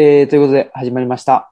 [0.00, 1.50] えー、ということで始まりました。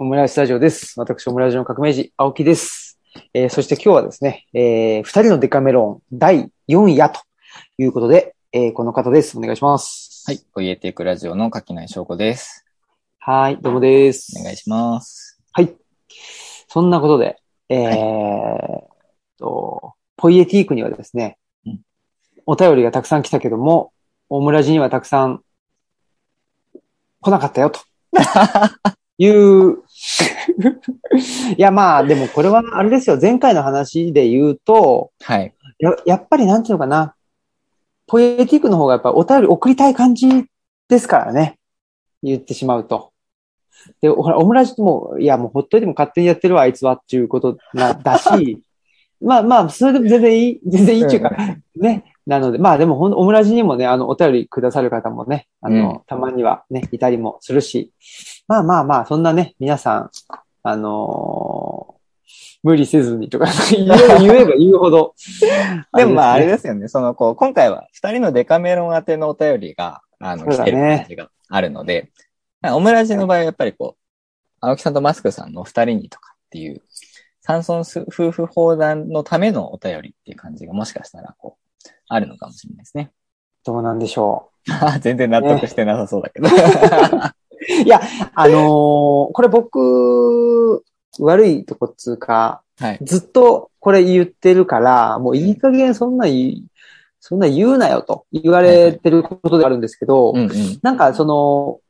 [0.00, 0.98] オムライスタジオです。
[0.98, 2.98] 私、オムライスの革命児、青木です。
[3.34, 7.20] えー、そして今日はですね、えー、二人のデカメロン第4夜と
[7.78, 9.38] いうことで、えー、この方です。
[9.38, 10.24] お願いします。
[10.26, 10.40] はい。
[10.52, 12.64] ポイエテイクラジオの垣内翔子です。
[13.20, 13.58] はい。
[13.58, 14.34] どうもです。
[14.40, 15.40] お願いします。
[15.52, 15.72] はい。
[16.66, 17.36] そんなことで、
[17.68, 18.80] えー、
[19.38, 21.80] と、ポイエティークにはですね、うん
[22.44, 23.92] お便りがたくさん来たけども、
[24.28, 25.44] オムラジにはたくさん
[27.22, 27.80] 来なかったよ、と
[29.18, 29.78] いう。
[31.56, 33.18] いや、まあ、でもこれはあれですよ。
[33.20, 35.54] 前回の話で言うと、はい。
[35.78, 37.14] ややっぱりなんていうのかな。
[38.06, 40.28] ポエティックの方がやっぱお便り送りたい感じ
[40.88, 41.58] ですからね。
[42.22, 43.12] 言ってしまうと。
[44.00, 48.62] で、ほら、オムラジも、いや、もうほっといても勝手にやってるわ、あいつはっていうことな、だし、
[49.20, 51.30] まあまあ、それでも全然いい、全然いいっていうか、
[51.76, 52.11] ね。
[52.26, 57.92] なので、まあでもほん、オムラジにもね、あの、お便りくださる方もね、あの、うんたまにはね、いたりもするし、
[58.46, 60.10] まあまあまあ、そんなね、皆さん、
[60.62, 61.92] あのー
[62.62, 65.14] 無理せずにとか 言えば言うほど。
[65.96, 66.86] でもまああれでですよね。
[66.88, 72.12] その、こう、今回は二人のデカメロン宛てのお便りが、あの、ね来てる感じがあるので、
[72.62, 74.02] オムラジの場合はやっぱりこう、
[74.60, 76.82] 青木さんとマスクさんの二人にとかっていう、
[77.40, 81.61] 山村夫婦砲弾のためのお便りっていう感じがもしかしたら、こう、
[82.14, 83.10] あるのかもしれないですね。
[83.64, 84.50] どうなんでしょ
[85.00, 86.48] 全然納得してなさそうだけど。
[86.48, 86.50] う。
[87.84, 88.00] いや、
[88.34, 90.84] あのーこれ僕、
[91.20, 92.98] 悪いとこっつうか、はい。
[93.02, 96.26] ずっとこれ言ってるから、もういい加減そんな
[97.20, 100.50] そんな言うなよと言われてることであるんですけど、うんうん。
[100.82, 101.80] なんかその、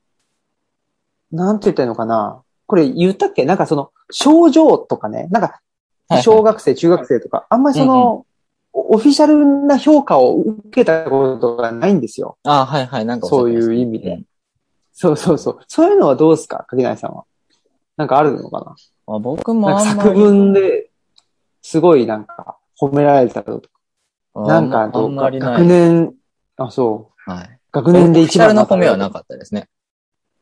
[1.31, 2.43] なんて言ったらいいのかな。
[2.67, 3.45] これ言ったっけ？
[3.45, 5.61] なんかその、症状とかね、なんか、
[6.09, 8.27] はい小学生、中学生とか、あんまりその、
[8.73, 12.39] オフィシャルな評価を受けたことがないんですよ。
[12.45, 13.05] あはいはい。
[13.05, 14.23] なんかそういう意味で
[14.93, 15.59] そうそうそう。
[15.69, 17.25] そういうのはどうですか柿内さんは。
[17.97, 18.77] なんかあるのかな
[19.15, 19.79] あ僕も。
[19.81, 20.91] 作文で、
[21.63, 23.69] すごいなんか、褒められたとか、
[24.35, 26.15] なんかどあうか、学年、
[26.57, 27.31] あ、そう。
[27.31, 27.59] はい。
[27.73, 29.69] 学年で一番オフィシャルな褒めはなかったですね。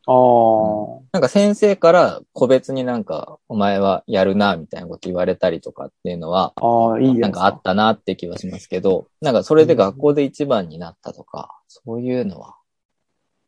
[0.07, 12.55] ああ、なんか先生から個別になんか、お前はやるな、みたいなこと言われたりとかっていうのは、ああ、いいなんかあったなって気はしますけど、なんかそれで学校で一番になったとか、そういうのは、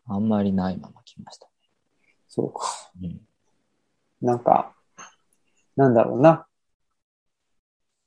[0.07, 1.47] あんまりないまま来ました。
[2.27, 2.91] そうか。
[3.01, 3.21] うん。
[4.21, 4.73] なんか、
[5.75, 6.45] なんだろうな。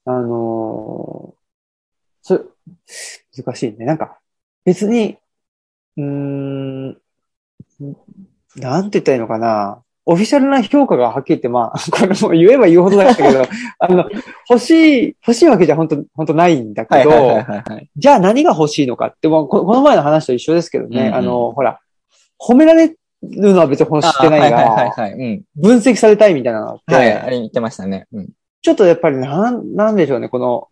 [0.05, 1.37] あのー
[2.23, 2.45] そ、
[3.37, 3.85] 難しいね。
[3.85, 4.19] なんか、
[4.65, 5.17] 別に、
[5.97, 7.01] うーん、
[8.57, 9.83] なんて言ったらいいのかな。
[10.09, 13.43] オフィシャルな評価がはっきり言って、まあ、 これも言えば言うほどだったけど、
[13.81, 14.09] あの、
[14.49, 17.11] 欲しい、欲しいわけじゃ本当本当ないんだけど。
[17.97, 21.81] じゃあ何が欲しいのかって、もうここの前の話と一緒ですけどね、うんうんあの、ほら、
[22.39, 24.93] 褒められるのは別に欲してないが。
[25.57, 28.07] 分析されたいみたいなのって、はい、あれ言ってましたね。
[28.13, 28.29] うん。
[28.63, 30.69] ちょっとやっぱりなん、なんでしょうね、この、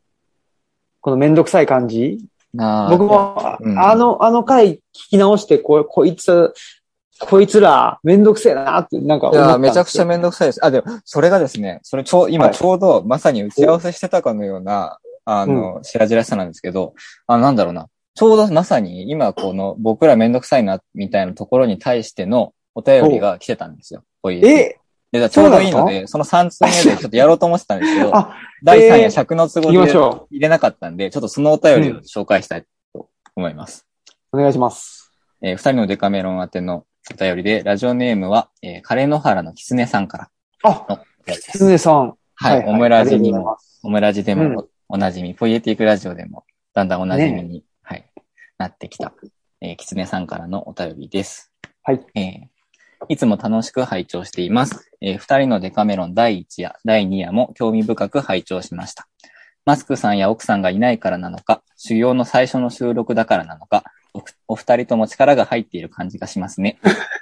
[1.00, 2.18] このめんどくさい感じ。
[2.52, 4.80] 僕も、うんあの、あの回聞
[5.10, 6.52] き直して、ここいつ、
[7.20, 10.64] こいつら、めんどくせえなって、なんかいや、めちゃくちゃめんどくさいです。
[10.64, 16.94] あ、でも、それがですね、それちょう、今はいちょうどまさに打ち合わせしてたかのような、あの、しらじらしさなんですけど、
[17.26, 17.88] あ、なんだろうな。
[18.14, 24.04] ちょうどまさに今この僕らめんどくさいな、みたいなところに対してのお便りが来てたんですよ。
[24.22, 24.46] こういう。
[24.46, 24.78] え？
[25.10, 33.86] で、ちょうどいいので、その3通目でちょっとやろうと思ってたんですけど、あ、第3えー夜尺の都合で入れなかったんで、ちょっとそのお便りを紹介したいと思います。
[34.32, 34.36] う。
[34.36, 35.12] お願いします。
[35.42, 40.30] えー二人のデカメロン宛てのお便りで、ラジオネームは、えー、カレノハラのキツネさんから
[40.62, 41.58] あ、のお便りです。
[41.58, 42.14] すねさん。
[42.36, 48.10] はい、オムラジにもオムラジでもおなじみ、ポイエティックラジオでも、だんだんおなじみに、はい、
[48.56, 49.12] なってきた、
[49.60, 51.52] えー、キツネさんからのお便りです。
[51.82, 52.00] はい。
[52.14, 52.54] えー
[53.10, 54.90] いつも楽しく拝聴しています。
[55.02, 59.06] えー二人のデカメロン第1夜、第2夜も興味深く拝聴しました。
[59.66, 66.78] マスクさんや奥さんがいないからなのか、修行の最初の収録だからなのか、おお二人とも力が入っている感じがしますね。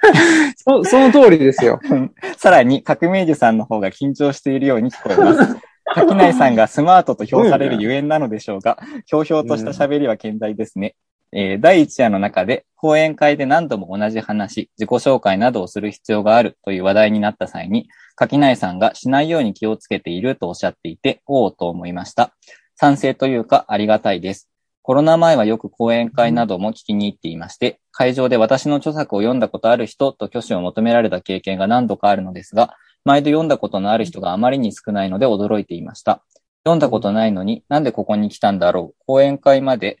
[0.55, 1.79] そ、その通りですよ。
[2.37, 5.57] さらに、革命児さんの方が緊張しているように聞こえます。
[5.95, 10.95] 垣内さんがスマートと評されるゆえんなのでしょうが、ひょうひょうとした喋りは健在ですね。
[11.35, 22.33] えー第一夜の中で、講演会で何度も同じ話、自己紹介などをする必要があるという話題になった際に、垣内さんがしないように気をつけているとおっしゃっていて、おおと思いました。
[22.75, 24.52] 賛成というか、ありがたいです。
[24.85, 32.75] コロナ前はよく講演会なども聞きに行っていまして、会場で私の著作を読んだことある人と挙手を求められた経験が何度かあるのですが、
[33.05, 36.21] 毎度読んだことのある人があまりに少ないので驚いていました。
[36.65, 39.03] 読んだことないのになんでここに来たんだろう？
[39.07, 39.99] 講演会まで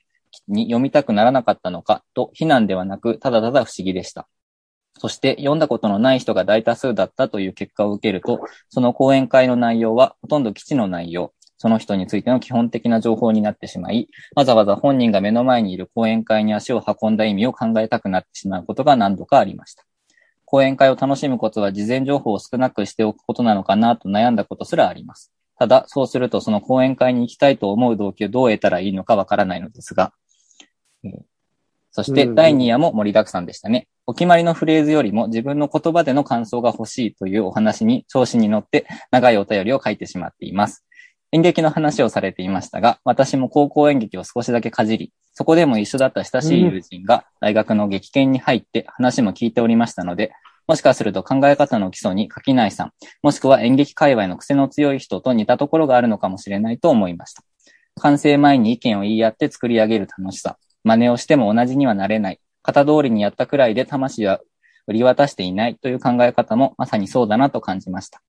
[0.49, 2.03] に読みたくならなかったのか？
[2.13, 4.27] と非難ではなく、ただただ不思議でした。
[4.99, 19.85] そして読んだことのない人が大多数だったという結果を受けると、その講演会の内容はほとんど基地の内容、その人についての基本的な情報になってしまい、わざわざ本人が目の前にいる講演会に足を運んだ意味を考えたくなってしまうことが何度かありました。
[20.43, 25.31] 講演会を楽しむことは事前情報を少なくしておくことなのかなと悩んだことすらあります。
[25.57, 30.11] ただ、そうするとその講演会に行きたいと思う動機をどう得たらいいのかわからないのですが、
[31.05, 31.11] えー
[31.95, 33.87] そして第2夜も盛りだくさんでしたね。
[34.07, 40.83] お決まりのフレーズよりも自分の言葉での感想が欲しいというお話に調子に乗って長いお便りを書いてしまっています。
[41.33, 50.31] 演劇の話をされていましたが、私も高校演劇を少しだけかじり、そこでも一緒だった親しい友人が大学の劇研に入って話も聞いておりましたので、
[50.67, 52.91] もしかすると考え方の基礎に垣内さん、
[53.23, 57.41] もしくは演劇界隈の癖の強い人と似たところがあるのかもしれないと思いました。
[57.99, 60.59] 完成前に意見を言い合って作り上げる楽しさ。
[60.83, 62.39] 真似をしても同じにはなれない。
[62.61, 64.39] 型通りにやったくらいで魂は
[64.85, 68.21] 売り渡していないという考え方もまさにそうだなと感じました。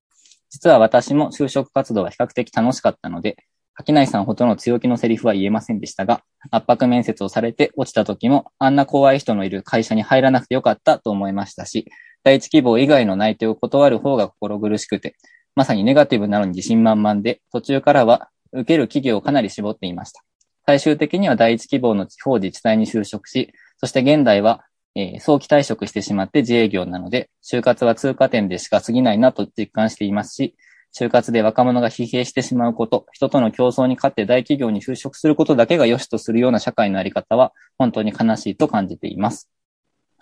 [0.55, 3.37] 実は私も就職活動は比較的楽しかったので、
[3.75, 6.23] 垣内さんほどの強気のセリフは言えませんでしたが、
[6.53, 11.91] 圧迫面接をされて落ちた時も、あんな怖い人のいる会社に入らなくてよかったと思いましたし、
[12.23, 15.17] 第一希望以外の内定を断る方が心苦しくて、
[15.56, 20.23] まさにネガティブなのに自信満々で、途中からは受ける企業をかなり絞っていました。
[20.67, 24.62] 最終的には第一希望の地方自治体に就職し、そして現代は、
[24.94, 30.56] えー早期退職してしまって自営業なので、就活は通過点でしか過ぎないなと実感していますし、
[30.96, 39.50] 就活で若者が疲弊してしまうこと、人との競争に勝って大企業に就職することだけが良しとするような社会のあり方は本当に悲しいと感じています。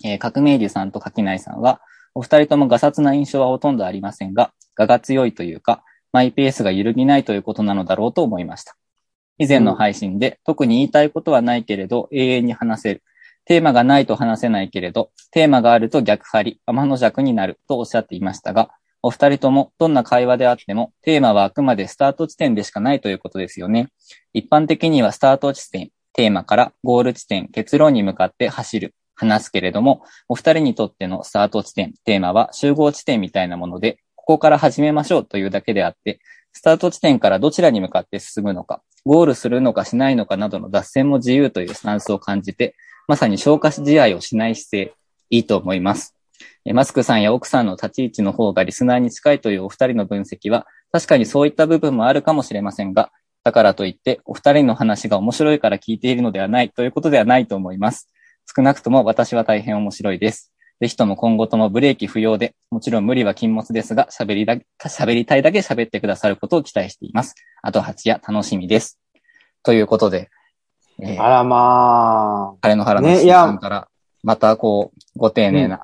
[0.05, 1.81] えー革命児さんと垣内さんは、
[2.15, 5.83] お二人ともガサツな印象はほとんどありませんが、我が強いというか、
[6.13, 8.77] マイペースが揺るぎないということなのだろうと思いました。
[9.39, 13.03] 以前の配信で、特に言いたいことはないけれど、永遠に話せる。
[13.45, 18.71] テーマがないと話せないけれど、テーマがあると逆張り、天の弱になるとおっしゃっていましたが、
[19.03, 23.89] お二人ともどんな会話であっても、テーマはあくまでスタート地点でしかないということですよね。
[24.33, 36.21] 一般的にはスタート地点、テーマからゴール地点、結論に向かって走る、話すけれども、お二人にとってのスタート地点、テーマは集合地点みたいなもので、ここから始めましょうというだけであって、
[36.53, 42.77] スタート地点からどちらに向かって進むのか、ゴールするのかしないのかなどの脱線も自由というスタンスを感じて、
[43.09, 44.95] まさに消化試合をしない姿勢、
[45.31, 46.15] いいと思います。
[46.73, 53.11] マスクさんや奥さんの立ち位置の方がリスナーに近いというお二人の分析は、確かにそういった部分もあるかもしれませんが、
[53.45, 58.09] だからといって、お二人の話が面白いから聞いているのではないということではないと思います。
[58.55, 60.53] 少なくとも私は大変面白いです。
[60.81, 67.35] ぜひとも今後ともブレーキ不要で、もちろん無理は禁物ですが、喋りだ、喋りたいだけ喋ってくださることを期待しています。
[67.63, 69.01] あと8夜楽しみです。
[69.63, 70.29] ということで、
[71.01, 72.59] えーあらまあ。
[72.61, 73.89] 彼の原のねいやさんから、
[74.23, 75.83] またこう、ご丁寧な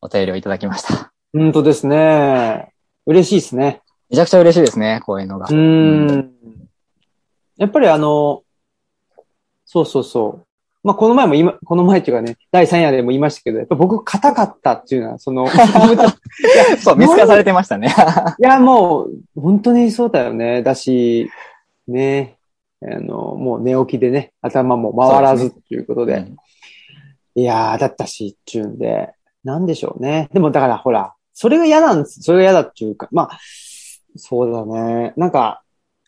[0.00, 1.12] お便りをいただきました。
[1.32, 2.72] 本当ですね。
[3.06, 3.80] 嬉しいですね。
[4.10, 5.46] めちゃくちゃ嬉しいですね、こういうのが。
[5.46, 6.32] うーん。
[7.56, 8.42] やっぱりあの、
[9.64, 10.46] そうそうそう。
[10.84, 15.48] まあ、この前も今、この前っていうかね、第3夜でも言いましたけど、やっぱ僕硬かったっていうのは、その、い
[16.82, 17.94] そう、見透かされてましたね。
[18.42, 20.62] や、もう、本当にそうだよね。
[20.62, 21.30] だし、
[21.86, 22.36] ね、
[22.90, 26.36] あの、もう寝起きでね、頭も回らずっていうことで、うん
[27.34, 29.14] いやー、だったし、っていうんで、
[29.44, 30.28] なんでしょうね。
[30.32, 32.20] でもだからほら、それが嫌なんです。
[32.20, 33.38] それが嫌だっていうか、まあ、
[34.16, 35.14] そうだね。
[35.16, 35.62] なんか、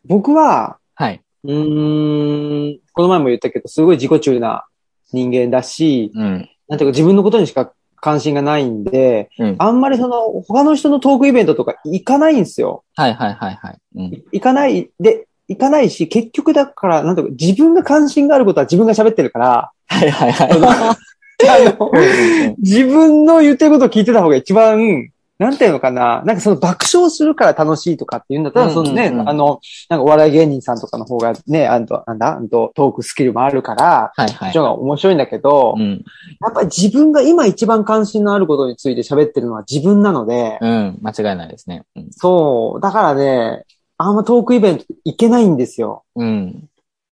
[0.04, 1.22] 僕は、はい。
[1.44, 4.66] うーん、この前も言ったけど、すごい自己中な
[5.12, 6.48] 人間だし、うん。
[6.68, 9.56] なんていうか自分のことにしか関心がないんで、うん。
[9.58, 12.84] あんまりその、他の人のトークイベントとか行かないんですよ。
[12.96, 13.78] はいはいはいはい。
[13.96, 14.10] うん。
[14.32, 20.96] 行かない、で、行かないし、結局だから、なんていうか、自分が関心があることは自分が喋ってるから、はいはいは
[21.46, 22.54] あのい。
[22.58, 36.04] 自分の言ってることを聞いてた方が一番、なんていうのかな、なんかその爆笑するから楽しいとかっていうんだったら、うんうんうんそのね、あの、なんかお笑い芸人さんとかの方がね、あの、なんだ、あのトークスキルもあるから、はいはいが面白いんだけど、うん。
[36.40, 40.98] やっぱり自分が今一番関心のあることについて喋ってるのは自分なので、うん。
[41.02, 41.82] 間違いないですね。
[41.96, 42.08] うん。
[42.12, 43.64] そう、だからね、
[44.04, 46.04] あんまトークイベント行けないんですよ。
[46.16, 46.68] うん。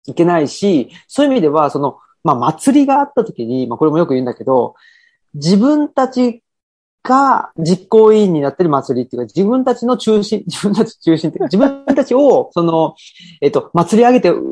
[0.06, 4.74] いけないし、そういう意味では、その、まあ、祭りがあった時に、まあ、これもよく言うんだけど、
[5.34, 6.42] 自分たち
[7.02, 12.94] が実行委員になってる祭りっていうか、自分たちの中心、 自分たち中心っていうか、自分たちを、その、
[13.40, 14.42] えっと、祭り上げてう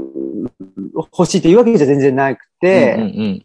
[0.94, 3.44] 欲しいというわけじゃ全然なくて、うんうん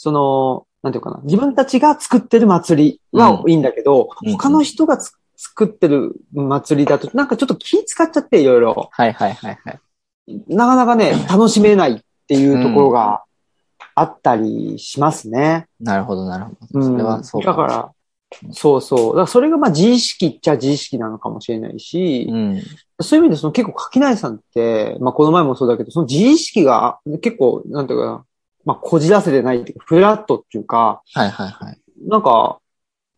[0.00, 8.88] その、なんていうかな、自分たちが作ってる祭りはいいんだけど、うん他の人がつ作ってる祭りだと、なんかちょっと気使っちゃって、いろいろ。
[8.90, 9.80] はいはいはいはい。
[10.48, 13.22] なかなかね、楽しめないっていうところが
[13.94, 15.66] あったりしますね。
[15.78, 16.56] なるほどなるほど。
[16.72, 16.84] うん。
[16.84, 17.92] それはそうだから、
[18.50, 19.06] そうそう。
[19.10, 22.62] だからそれがまあ自意識っちゃ自意識なのかもしれないし、うん。
[23.00, 28.24] そういう意味でその結構垣内さんって、まあこの前もそうだけど、その自意識が結構、なんていうかな、
[28.64, 31.78] まあこじらせてないっていうか、フラットっていうか、はいはいはい。
[32.08, 32.58] なんか、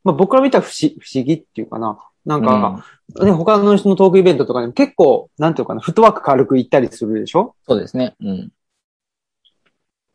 [0.04, 1.98] まあ僕ら見たら不思不思議っていうかな。
[2.26, 2.84] なんか、
[3.22, 7.54] ね、他の人のトークイベントとかでも結構、なんていうかな、フットワーク軽く行ったりするでしょ？
[7.66, 8.14] そうですね。
[8.20, 8.52] うん。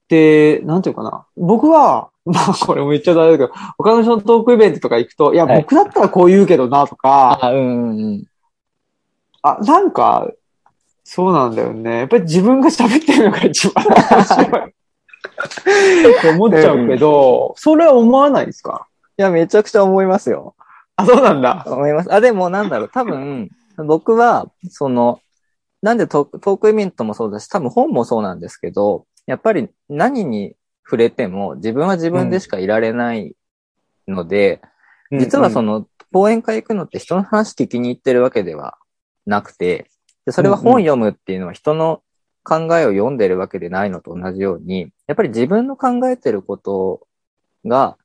[0.07, 1.25] で、なんていうかな。
[1.35, 8.23] 僕は、 まあこれも言っちゃダメだけど、他の人のトークイベントとか行くと、いや、はい僕だったらこう言うけどなとか、あ、うんうんうん。
[9.41, 10.31] あ、なんか、
[11.03, 11.99] そうなんだよね。
[11.99, 14.71] やっぱり自分が喋ってるのが一番面白い。
[16.17, 18.87] って思っちゃうけど、それは思わないですか？
[19.17, 20.54] いや、めちゃくちゃ思いますよ。
[20.97, 21.63] あ、そうなんだ。
[21.67, 22.13] 思います。
[22.13, 23.49] あ、でもなんだろう、多分、
[23.85, 25.19] 僕は、その、
[25.81, 33.35] なんでトークイベントもそうだし、多分本もそうなんですけど、やっぱり何に触れても自分は自分でしかいられない
[34.07, 34.61] ので、
[35.11, 38.77] 実はその、の、講演会行くのって人の話聞きに行ってるわけでは
[39.25, 39.89] なくて、
[40.25, 42.01] でそれは本読むっていうのは人の
[42.43, 47.07] 考えを読んでるわけでないのと同じように、やっぱり自分の考えてること
[47.65, 47.97] が、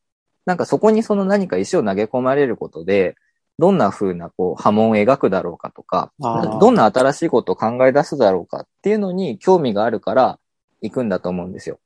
[0.50, 3.14] なんかそこにその何か石を投げ込まれることで、
[3.60, 10.40] どんな風なこう波紋を描くだろうかとか、どんな新しいことを考え出すだろうかっていうのに興味があるから
[10.82, 11.78] 行くんだと思うんですよ。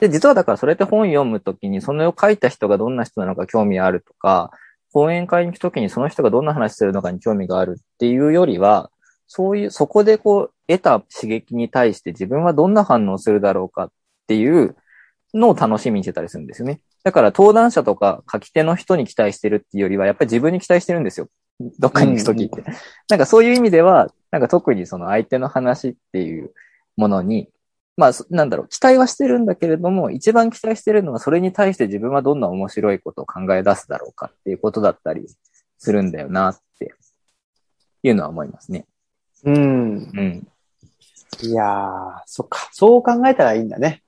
[0.00, 4.52] で、実はだからそれって本読むときにそのを書いた人がどんな人なのか興味あるとか、
[4.90, 8.90] 講演会に行くときにその人がどんな話するのかに興味があるっていうよりは、
[9.26, 13.90] そういう、そこでこう得た刺激に対して自分はどんな反応するだろうかっ
[14.28, 14.76] ていう
[15.34, 16.80] のを楽しみにしてたりするんですよね。
[17.04, 21.28] だから登壇者とか書き手の人に期待してるっていうよりは、やっぱり自分に期待してるんですよ。
[21.78, 22.64] どっかに行くときって。
[23.08, 26.52] なんかそういう意味では、なんか特にその相手の話っていう
[26.96, 27.48] ものに、
[27.96, 35.26] まあ、そなんだろう、期待はしてるんだけれども、一番期待してるのはそれに対して自分はどんな面白いことを考え出すだろうかっていうことだったり
[35.78, 36.94] するんだよなって
[38.02, 38.86] いうのは思いますね。
[39.44, 39.56] うん。
[39.56, 40.48] うん。
[41.42, 42.68] いやー、そっか。
[42.72, 44.01] そう考えたらいいんだね。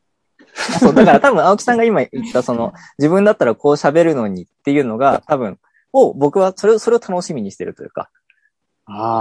[0.81, 5.59] そう、だから多分青木さんが今言ったその、自分だったらこう喋るのにっていうのが多分、
[5.93, 8.11] を僕はそれを、それを楽しみにしてるというか、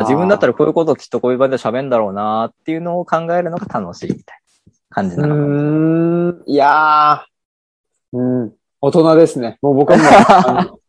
[0.02, 5.48] 自分だったらこういうことをきっとこういう場で喋るんだろうなっていうのを考えるのが楽しいみたいな感じうなのかな。
[5.48, 6.44] ーん。
[6.46, 8.18] いやー。
[8.18, 8.54] うん。
[8.82, 9.58] 大人ですね。
[9.62, 10.80] もう僕はもう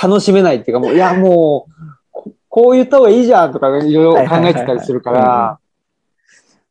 [0.00, 1.72] 楽しめないっていうか、もう、いや、もう、
[2.10, 5.58] ここう言った方がいいじゃんとかいろいろ考えてたりするから、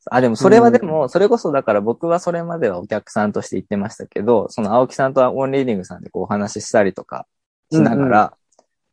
[0.09, 7.27] あ、でもそれはでも、それこそだから僕はそれまではお客さんとして言ってましたけど、その青木さんとオンリーディングさんでこうお話ししたりとか
[7.71, 8.33] しながら、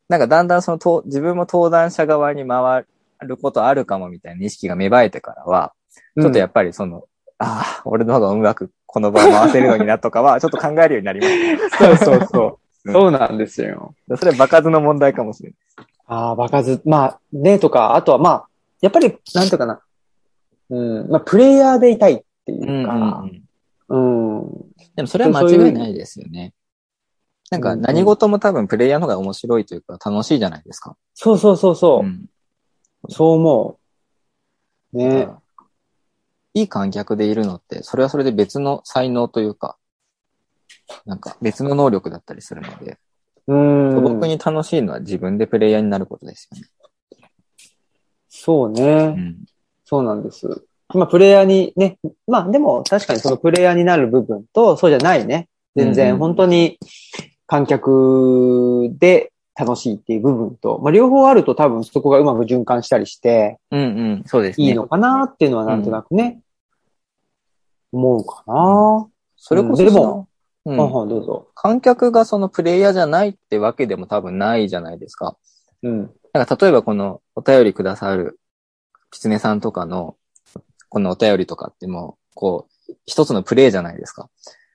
[0.08, 2.84] なんかだんだんそのと自分も登壇者側に回
[3.20, 5.72] ることあるかもみたいな意識が芽生えてからは、
[6.20, 7.04] ちょっとやっぱりその、
[7.38, 12.90] ああ、俺の方がうまくこの場を回せるのになとかは、 ちょっと考えるようになりましそうそうそうう。
[12.90, 13.94] んそうなんですよ。
[14.08, 14.16] た。
[14.16, 15.86] それは場数の問題かもしれない。
[16.06, 18.48] ああ、場数、まあ、ね、とか、あとはまあ、
[18.80, 19.80] やっぱり、なんていうかな。
[20.70, 23.24] うん、まあ、プレイヤーでいたいっていうか、
[23.88, 24.52] うん、
[24.96, 26.52] でもそれは間違いないですよね。
[27.50, 30.96] なんか何事も多分プレイヤーの方が面白いというか楽しいじゃないですか。
[31.14, 32.26] そうそうそうそう、ん
[33.08, 33.78] そう思
[34.92, 34.96] う。
[34.96, 35.28] ね。
[36.54, 39.76] いい観客でいるのって、それはそれで別の才能というか、
[41.06, 42.98] なんか別の能力だったりするので、
[43.46, 44.02] うん。
[44.02, 46.66] 僕に楽しいのは自分でプレイヤーになることですよね。
[48.28, 49.46] そうね、うん。
[49.88, 50.46] そうなんです。
[50.92, 55.48] まあ、プレイヤーにね、まあ、でも確かにそのプレイヤーになる部分と、そうじゃないね。
[55.74, 56.78] 全うん然、うん本当に
[57.46, 63.84] 観客で楽しいっていう部分と、まあ、両方あると多分そこがうまく循環したりして、うんう
[64.16, 64.22] ん。
[64.26, 64.66] そうですね。
[64.66, 66.40] いいのかなっていうのはなんとなくね、
[67.90, 69.08] 思うかな。
[69.38, 70.28] それこそうんでも、
[70.66, 71.48] ううんん、はいどうぞ。
[71.54, 75.36] 観客がそのプレイヤーじゃないってわけでも多分ないじゃないですか。
[75.82, 76.10] うん。
[76.34, 78.38] なんか例えばこのお便りくださる
[79.10, 80.16] キツネさんとかの
[80.88, 84.30] このお便りとかってもう、こう、一つのプレイじゃないですか。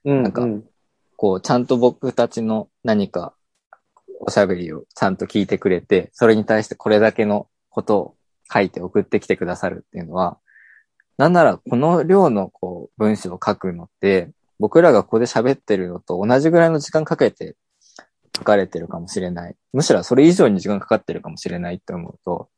[0.06, 0.24] うん。
[0.24, 0.64] なんかうん
[1.16, 3.34] こう、ちゃんと僕たちの何か
[4.20, 8.16] おしゃべりをちゃんと聞いてくれて、それに対してこれだけのことを
[8.52, 10.38] 書いて送ってきてくださるっていうのは、
[11.18, 17.56] なんならこの量のこう文章を書くのって、僕らがここで喋ってるのと同じぐらいの時間かけて
[18.36, 19.56] 書かれてるかもしれない。
[19.74, 22.50] むしろそれ以上に時間かかってるかもしれないって思うと、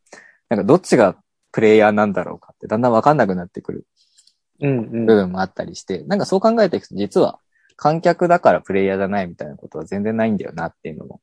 [0.49, 1.15] なんかどっちが
[1.55, 3.87] プレイヤーなんだろうかってだんだんわかんなくなってくる
[4.59, 4.77] うん。
[4.77, 7.39] うん部分もあったりして、なんかそう考えていくと実は
[7.77, 11.21] 観客だからプレイヤーじゃないみたいなことは全然ないんだよなっていうのも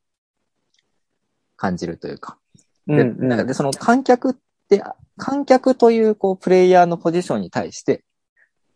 [1.58, 2.38] 感じるというか。
[2.86, 4.34] で、うんなんかでその観客っ
[4.70, 4.82] て、
[5.18, 8.02] 観客というこうプレイヤーのポジションに対して、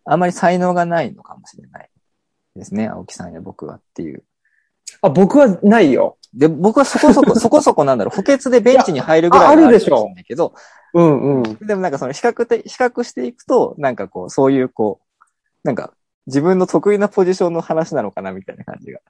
[0.05, 1.89] あまり才能がないのかもしれない
[2.55, 2.89] ですね。
[2.89, 4.25] 青木さんや僕はっていう
[5.01, 6.19] あ、僕はないよ。
[6.37, 10.53] で、僕はそこそこ、 そこそこなんだろう、補欠でベンチに入るぐらいはいやああるでしょかもれないけど、
[10.93, 11.43] うんうん。
[11.67, 15.27] でもなんかその比較的、比較していくと、なんかこう、そういうこう、
[15.65, 15.93] なんか
[16.27, 19.01] 自分の得意なポジションの話なのかなみたいな感じが。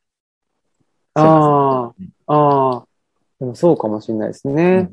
[1.14, 1.92] あ
[2.26, 2.84] あ、ああ。
[3.40, 4.90] でもそうかもしれないですね。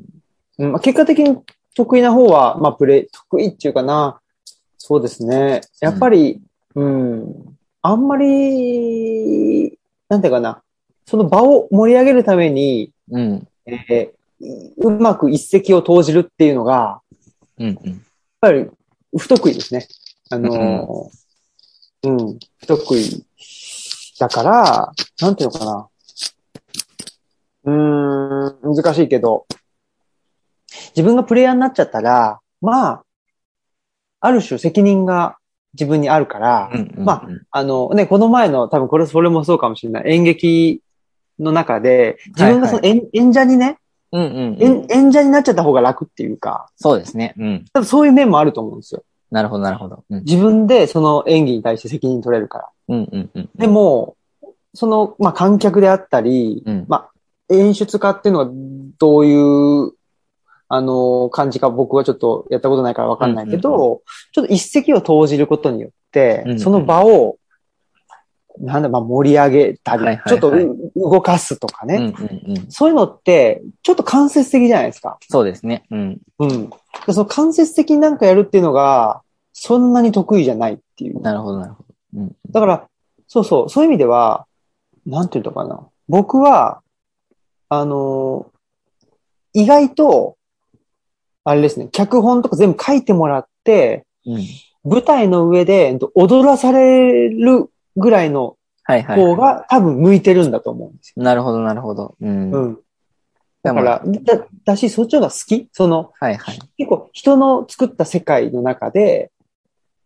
[0.58, 1.38] うんまあ、結果的に
[1.74, 4.20] 得意な方は、まあ、プレイ、得意っていうかな。
[4.78, 5.62] そうですね。
[5.80, 6.40] やっぱり、
[6.74, 10.62] うん、あんまり、なんていうかな。
[11.06, 13.48] その場を盛り上げるために、うん。
[13.66, 14.14] えー
[14.76, 17.00] うまく一石を投じるっていうのが、
[17.58, 17.66] うん。
[17.66, 17.92] うん。
[17.92, 17.96] やっ
[18.40, 18.68] ぱり
[19.16, 19.86] 不得意ですね。
[20.30, 23.24] あのーうん、不得意
[24.18, 25.88] だから、なんていうのかな。
[27.64, 29.46] うーん、難しいけど、
[30.96, 33.04] 自分がプレイヤーになっちゃったら、まあ、
[34.20, 35.38] ある種責任が
[35.72, 36.92] 自分にあるから、うん。
[36.98, 40.12] まああのね、この前の多分これ、それもそうかもしれない。
[40.12, 40.82] 演劇
[41.38, 43.78] の中で、自分がその演,、演者にね、
[44.12, 44.62] うんうんうん。
[44.62, 47.34] 演演者になっちゃった方が楽っていうか、そうですね。
[47.36, 47.64] うん。
[47.72, 49.02] 多分そういう面もあると思うんですよ。
[49.30, 50.04] なるほど、なるほど。
[50.08, 50.20] うん。
[50.20, 52.68] 自分でその演技に対して責任取れるから。
[52.88, 53.50] うんうんうん。
[53.56, 54.16] でも、
[54.72, 57.10] その、まあ、観客であったり、うんまあ、
[57.48, 58.52] 演出家っていうのが
[58.98, 59.92] どういう、
[60.68, 63.98] あの、感じか僕はちょっとやったことないからわかんないけど、うんうん
[64.32, 67.36] ちょっと一石を投じることによって、うんうんその場を、
[68.58, 72.70] なんだ、まあ、盛り上げたり、はいはいはいちょっとう動かすとかね、うんうんうん。
[72.70, 75.18] そういうのって、ちょっと間接的じゃないですか。
[75.28, 75.84] そうですね。
[75.90, 76.18] うん。
[76.38, 76.70] うん。
[77.06, 81.20] でその間接的になんかやるっていうのが、そんなに得意じゃないっていう。
[81.20, 81.84] なるほど、なるほ
[82.14, 82.20] ど。
[82.20, 82.36] うん。
[82.50, 82.88] だから、
[83.26, 84.46] そうそう、そういう意味では、
[85.06, 85.86] なんていうのかな。
[86.08, 86.82] 僕は、
[87.68, 88.54] あのー
[89.56, 90.36] 意外と、
[91.44, 94.46] あれですね、脚本とか全部書いてもらって、うん。
[94.84, 98.56] 舞台の上でえっと踊らされるぐらいの。
[98.86, 101.22] 方が多分向いてるんだと思うんですよ。
[101.22, 102.16] なるほど、なるほど。
[102.20, 102.50] うん。
[102.50, 102.74] うん。
[103.62, 105.68] だだから、だ、だし、そっちの方が好き？
[105.72, 106.58] その、はいはい。
[106.76, 109.32] 結構人の作った世界の中で、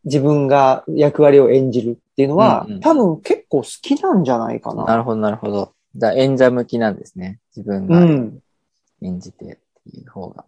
[0.04, 4.84] 自分が役割を演じるっていうのは、うんうん多分結構好きなんじゃないかな。
[4.84, 5.72] なるほど、なるほど。
[5.96, 7.40] じゃあ演者向きなんですね。
[7.56, 8.38] 自分がうん。
[9.02, 10.44] 演じてっていう方が、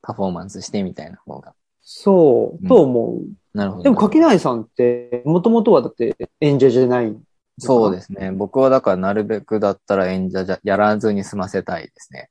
[0.00, 1.52] パフォーマンスしてみたいな方が。
[1.90, 3.56] そう、うんと思う。
[3.56, 3.82] なるほど。
[3.84, 7.16] でも、柿内さんって、もともとはだって演者じゃない。
[7.58, 8.30] そうですね。
[8.30, 12.28] 僕はだからなるべくだったら演者じゃやらずに済ませたいですね。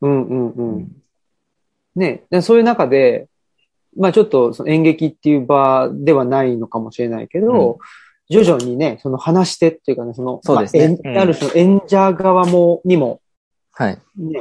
[0.00, 0.88] うんうんうん。
[1.94, 3.28] ねでそういう中で、
[3.98, 7.78] まあちょっとその演劇っていう場ではないのかもしれないけど、
[8.30, 13.20] 徐々にね、その話してっていうかね、その、そうですねうんまあ演ある種の演者側も、にも、
[13.72, 13.98] はい。
[14.16, 14.40] ね、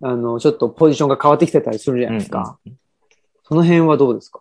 [0.00, 2.58] あの、ちょっとポジションが変わってきてたりするじゃないですか。
[2.64, 2.78] うんうん
[3.44, 4.40] その辺はどうですか？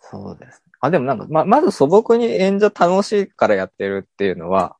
[0.00, 0.62] そうです。
[0.80, 4.76] あ、でもなんか、ま、まず素朴に演者楽しいからやってるっていうのは、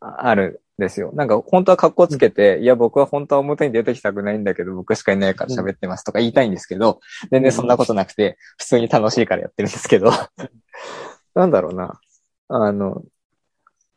[0.00, 1.12] ああるんですよ。
[1.14, 7.00] なんか、本当は格好つけて、いや、僕は本当は表に出てきたくないんだけど、僕しかいないから喋ってますとか言いたいんですけど、
[7.30, 10.10] 全然そんなことなくて、普通に楽しいからやってるんですけど、
[11.34, 12.00] なんだろうな。
[12.48, 13.02] あの、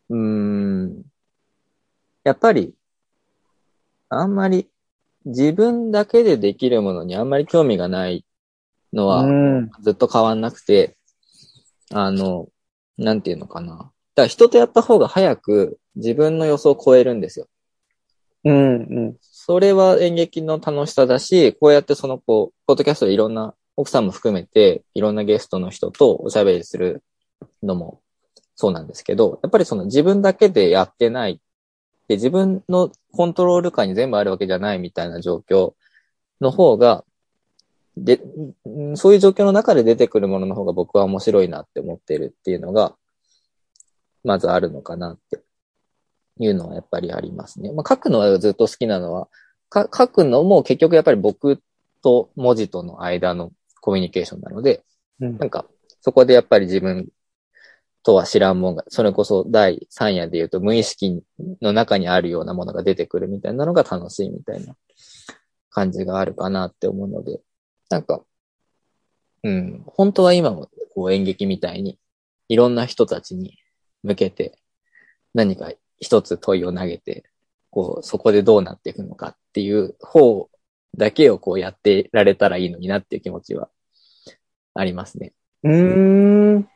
[0.10, 1.04] うーん、
[2.24, 2.74] やっぱり、
[4.10, 4.70] あんまり
[5.26, 8.26] 自分だけでできるものにあんまり興味がない
[8.94, 9.70] のは、ん。
[9.82, 10.98] ずっと変わんなくて、
[11.92, 12.48] あの、
[12.98, 13.76] なんていうのかな。
[13.78, 13.92] だか
[14.24, 17.48] ら人とやった方が早く自分の予想を超えるんですよ。
[18.44, 19.18] うんうん。
[19.22, 27.04] それは演劇の楽しさだし、こうやってそのこう、ポッドキャストでいろんな、奥さんも含めて、いろんなゲストの人とおしゃべりする
[27.62, 28.02] のも
[28.56, 31.40] そうなんですけど、やっぱりその自分だけでやってない。
[32.08, 35.74] で、自分のコントロール下に全部あるわけじゃないみたいな状況
[36.42, 37.06] の方が、
[38.04, 38.22] で、
[38.68, 42.96] んそういう状況の中で出てくるものの方が僕は面白いなって思ってるっていうのが、
[44.24, 45.40] まずあるのかなって
[46.40, 47.72] いうのはやっぱりありますね。
[47.72, 49.30] まあ、書くのはずっと好きなのは、
[49.70, 51.62] か書くのも結局やっぱり僕
[52.02, 54.84] と文字との間のコミュニケーションなので、
[55.20, 55.66] うんなんか、
[56.02, 57.08] そこでやっぱり自分
[58.04, 61.22] とは知らんもんが、それこそ第3夜で言うと無意識
[61.62, 64.76] の中にあるようなものが出てくるみたいなのが楽しいみたいな
[65.70, 67.42] 感じがあるかなって思うので、
[67.90, 68.24] なんか、
[69.44, 72.00] うん、本当は今もこう演劇みたいに
[72.50, 73.58] いろんな人たちに
[74.04, 74.58] 向けて
[75.34, 77.30] 何か一つ問いを投げて、
[77.70, 80.50] こう、そこでどうなっていくのかっていう方
[80.96, 83.70] だけをこうやってられたらいいのになっていう気持ちは
[84.74, 85.34] ありますね。
[85.64, 86.70] うーん。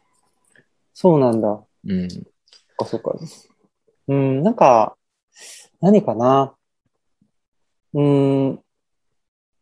[0.94, 1.64] そうなんだ。
[1.86, 2.10] うん。
[2.10, 2.24] そっ
[2.78, 3.16] か、そっか。
[4.08, 4.98] うん、なんか、
[5.80, 6.56] 何かな。
[7.94, 8.60] うん、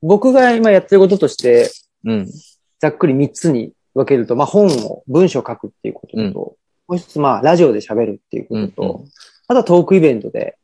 [0.01, 1.69] 僕が今やってることとして、
[2.05, 2.31] うん。
[2.79, 6.55] ざっくり3つに分けると、まあ本を、文章を書くっていうことと、
[6.87, 9.07] もう一つ、まあラジオで喋るっていうことと、うんうん
[9.49, 10.59] あとはトークイベントで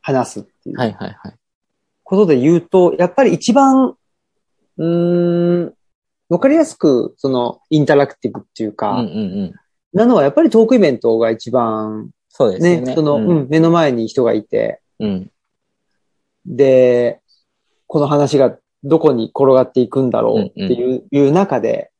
[0.00, 1.34] 話すっていうはいはいはい。
[2.04, 3.96] ことで言うと、やっぱり一番、
[4.78, 5.74] うーん、
[6.28, 9.54] わかりやすく、その、インタラクティブっていうか、うんうんうん。
[9.92, 12.94] なのはやっぱりトークイベントが一番、そうですよね、ね。
[12.94, 15.30] その、ううんん、目の前に人がいて、うん。
[16.46, 17.20] で、
[17.88, 21.90] この話がどこに転がっていくんだろうっていう,、いう中で、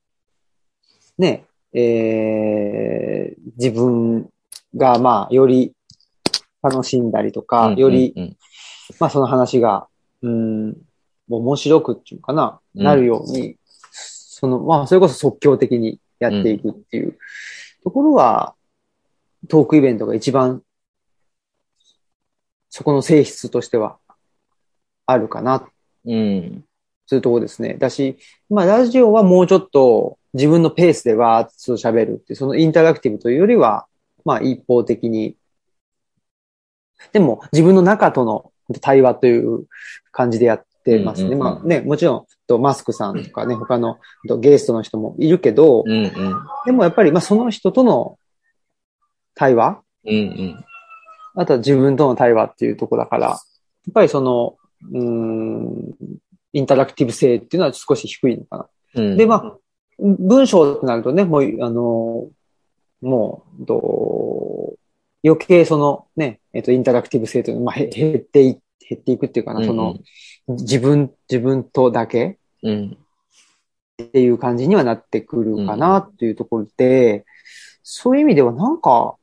[1.18, 4.28] ね、えー、自分
[4.76, 5.72] が、まあ、より
[6.62, 8.36] 楽しんだりとか、より、うんうん。
[8.98, 9.88] まあ、その話が、
[10.22, 10.76] うん、
[11.28, 12.82] 面白くっていうかな、うん。
[12.82, 13.56] なるように、
[13.92, 17.18] その、まあ、それこそ即興的にやっていくっていう
[17.84, 18.54] ところは、
[19.48, 20.62] トークイベントが一番、
[22.68, 23.98] そこの性質としては、
[25.06, 25.68] あるかな、
[26.04, 26.64] うん。
[27.10, 27.74] そういうところですね。
[27.74, 28.18] だし、
[28.48, 33.86] まあ、ラジオはもうちょっと自分のペースでわーっと喋るっていう、そのインタラクティブというよりは、
[34.24, 35.34] まあ、一方的に、
[37.10, 39.66] でも、自分の中との対話という
[40.12, 41.30] 感じでやってますね。
[41.30, 46.12] うんうんうんまあね、もちろん、とマスクさんとかね、他のとゲストの人もいるけど、うんうん。
[46.64, 48.20] でもやっぱり、まあその人との
[49.34, 50.64] 対話、うんうん。
[51.34, 53.38] あとは自分との対話っていうところだから、やっ
[53.92, 54.56] ぱりその、
[54.92, 55.94] うーん、
[56.52, 58.68] インタラクティブ性っていうのは少し低いのかな。
[58.94, 59.16] うん。
[59.16, 59.56] で、まあ、
[59.98, 62.28] 文章ってなるとね、もう、あの、
[63.00, 64.74] もう、と
[65.24, 68.58] 余計そのね、えっと、インタラクティブ性というのは、まあ、へ減ってい、
[68.88, 69.96] 減っていくっていうかな、その、
[70.48, 72.96] 自分、自分とだけうん。
[74.02, 77.24] っていう感じにはなってくるかなっていうところで、
[77.82, 79.16] そういう意味ではなんか、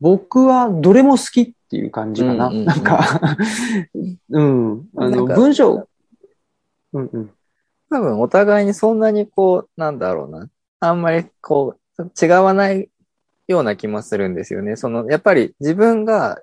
[0.00, 2.48] 僕はどれも好きっていう感じかな。
[2.48, 3.20] うんうんうんなんか、
[4.30, 4.88] うん。
[4.96, 5.88] あの、文章、
[6.96, 7.30] うんうん。
[7.90, 10.48] 多分お互いにそんなにこう、なんだろうな。
[10.80, 12.88] あんまりこう、違わない
[13.48, 14.76] ような気もするんですよね。
[14.76, 16.40] その、やっぱり自分が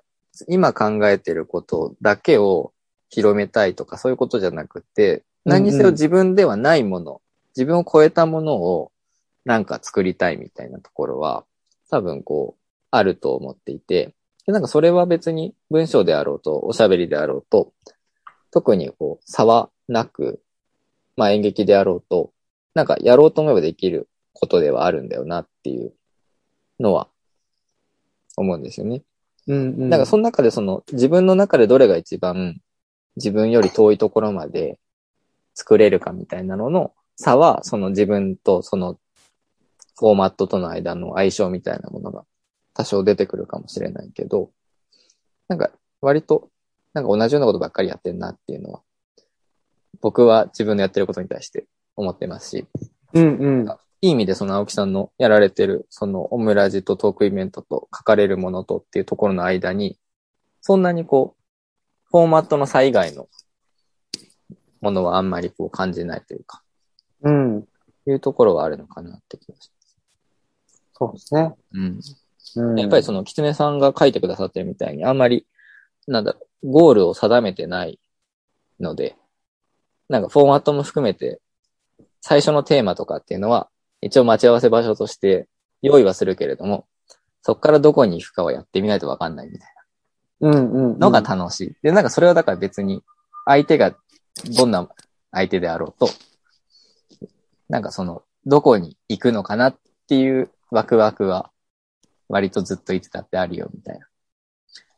[0.48, 2.72] 今考えてることだけを
[3.10, 7.20] 広めたいとかそういうことじゃなくて、何にせよ自分ではないもの、
[7.56, 8.90] 自分を超えたものを
[9.44, 11.44] なんか作りたいみたいなところは、
[11.90, 14.14] 多分こう、あると思っていて、
[14.46, 17.72] でなんかそれは別に文章であろうと、おしゃべりであろうと、
[18.50, 20.40] 特にこう、差はなく、
[21.16, 22.32] まあ演劇であろうと、
[22.74, 25.92] なんかやろうと思えばできることではあるんだよなっていう
[26.80, 27.08] のは
[28.36, 29.02] 思うんですよね。
[29.46, 29.90] うんうん。
[29.90, 32.60] なんかその中でその自分の中でどれが一番
[33.16, 34.78] 自分より遠いところまで
[35.54, 38.98] 作れるかみたいなのの差はその自分とその
[39.96, 42.24] フォーマットとの間の相性みたいなものが
[42.74, 44.50] 多少出てくるかもしれないけど、
[45.46, 46.50] なんか割と
[46.92, 48.80] なんか同じようなことばっかりやってんなっていうのは
[50.00, 52.66] 僕は自分のやってることに対して思ってますし、
[53.12, 53.68] うんうん。
[54.00, 59.98] いい意味でその青木さんのやられてる、そのオムラジとトークイベントと書かれるものとっていうところの間に、
[60.60, 63.28] そんなにこう、フォーマットの差以外の
[64.80, 66.62] ものはあんまりこう感じないというか、
[67.22, 67.64] うん。
[68.06, 69.70] いうところはあるのかなって気がし
[70.92, 71.42] そうですね。
[71.42, 72.60] ます。
[72.60, 72.70] うん。
[72.70, 75.46] うん、やっぱりその、キツネさんが書いてくださってるみたいに、あんまり、
[76.06, 77.98] なんだろう、ゴールを定めてない
[78.78, 79.16] ので、
[80.08, 81.40] なんかフォーマットも含めて、
[82.20, 83.68] 最初のテーマとかっていうのは、
[84.00, 85.48] 一応待ち合わせ場所として
[85.82, 86.86] 用意はするけれども、
[87.42, 89.74] そこからどこに行くかはやってみないとわかんないみたい
[90.40, 90.98] うんうんうん。
[90.98, 91.76] なのが楽しい。
[91.82, 93.02] で、なんかそれはだから別に、
[93.46, 93.96] 相手が
[94.56, 94.88] どんな
[95.30, 96.08] 相手であろうと、
[97.68, 99.76] なんかその、どこに行くのかなっ
[100.08, 101.50] ていうワクワクは、
[102.28, 104.06] 割とずっと言ってたってあるよみたいな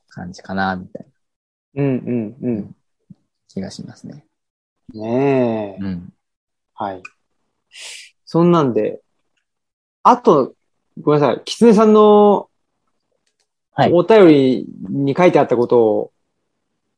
[0.09, 1.07] 感じかな、みたい
[1.75, 2.77] なうんうんうん。
[3.49, 4.26] 気がしますね。
[4.94, 5.83] ねえ。
[5.83, 6.12] うん。
[6.75, 7.03] はい。
[8.25, 9.01] そんなんで、
[10.03, 10.55] あと、
[11.01, 11.42] ごめんなさい。
[11.44, 12.49] キツネさんの
[13.72, 16.12] はいお便りに書いてあったことを、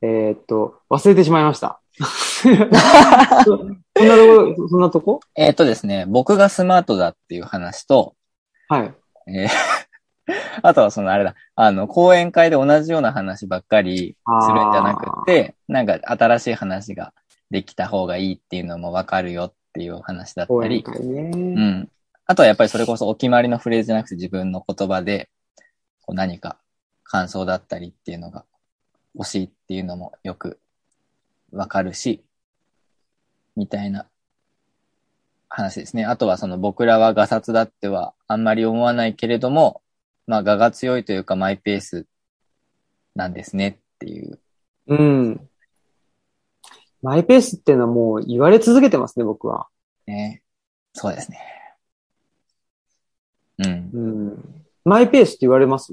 [0.01, 1.81] えーっと、忘れてしまいました。
[1.98, 5.20] そんなとこ、そんなとこ？
[5.35, 8.14] えっ、とですね、僕がスマートだっていう話と、
[8.68, 8.94] はい。
[9.27, 9.48] えー
[10.62, 17.14] あとはそのあれだ、あの、講演会で同じような話ばっかりするんじゃなくて、なんか新しい話が
[17.50, 21.70] できた方がいいっていうのもわかるよっていう話だったり、講演会うね。
[21.80, 21.90] ん。
[22.26, 25.30] あとはやっぱりそれこそお決まりのフレーズじゃなくて自分の言葉で、
[26.02, 26.58] こう何か
[27.04, 28.44] 感想だったりっていうのが
[29.14, 30.61] 欲しいっていうのもよく
[31.52, 32.22] わかるし、
[33.56, 34.06] みたいな
[35.48, 36.04] 話ですね。
[36.04, 39.82] あとはその僕らはガサツだってはあんまり思わないけれども、
[40.26, 42.06] まあ画が強いというかマイペース
[43.14, 44.38] なんですねっていう。
[44.88, 45.47] うん。
[47.02, 49.68] マイペースっていうのはもう言われ続けてますね、僕は。
[50.06, 50.42] ね。
[50.94, 51.38] そうですね。
[53.58, 53.66] うん。
[53.66, 54.00] う
[54.32, 54.64] ん。
[54.84, 55.92] マイペースって言われます？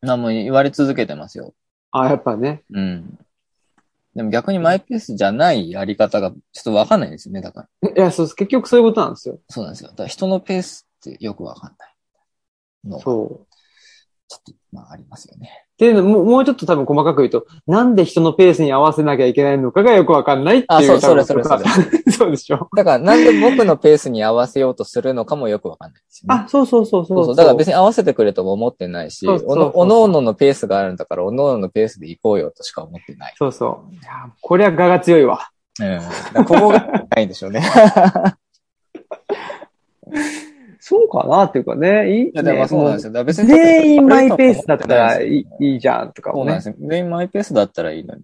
[0.00, 1.54] な、もう言われ続けてますよ。
[1.90, 2.62] あ、やっぱね。
[2.70, 3.18] うん。
[4.14, 7.90] でも逆にマイペースじゃないやり方がちょっとわかんないんですよね、だから。
[7.90, 9.38] いや、そう、結局そういうことなんですよ。
[9.48, 9.90] そうなんですよ。
[9.90, 11.94] だから人のペースってよくわかんない
[12.84, 13.46] のが、ちょそう。
[14.34, 15.66] っと、まあありますよね。
[15.78, 20.76] っていうのも、もうちょっと多分細かく言うと、なんで人のペースに合わせなきゃいけないのかがよくわかんないっていう。
[20.76, 21.64] あそうそれ多分それ
[22.10, 22.68] そうでしょ？
[22.76, 26.42] だからなんで僕のペースに合わせようとするのかもよくわかんないですよね。
[26.46, 27.20] あ、そうそうそうそうう。
[27.20, 27.36] そそう。
[27.36, 33.34] だから別に合わせてくれとも思ってないし、そうそうそうおのおのおののペースがあるんだから、おのおののペースで行こうよとしか思ってない。
[33.38, 33.94] そうそう。
[33.94, 34.02] いや、
[34.40, 35.48] これは我が強いわ。
[35.80, 35.84] う
[36.40, 36.44] ん。
[36.44, 37.62] ここがないんでしょうね。
[40.88, 42.18] そうかなっていうかね。
[42.18, 43.12] いいいや、でもまあそうなんですよ。
[43.12, 46.62] だから別に全員マイペースだったらいいいいじゃんとかもね。
[46.62, 46.88] そうなんですよ。
[46.88, 48.22] 全員マイペースだったらいいのに。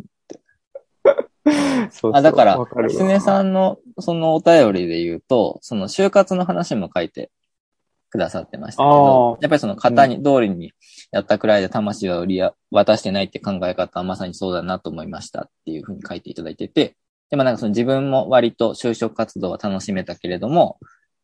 [1.44, 7.30] そうそうあ、だからわか、るわキツネさんのそのお便りで言うと、その就活の話も書いて
[8.08, 10.72] くださってましたけどあ、やっぱりその型に、通りに
[11.12, 16.96] やったくらいで魂は売りや渡してないって考え方はまさにそうだなと思いましたっていうふうに書いていただいてて、
[17.28, 20.78] でもなんかその自分も割と就職活動は楽しめたけれども、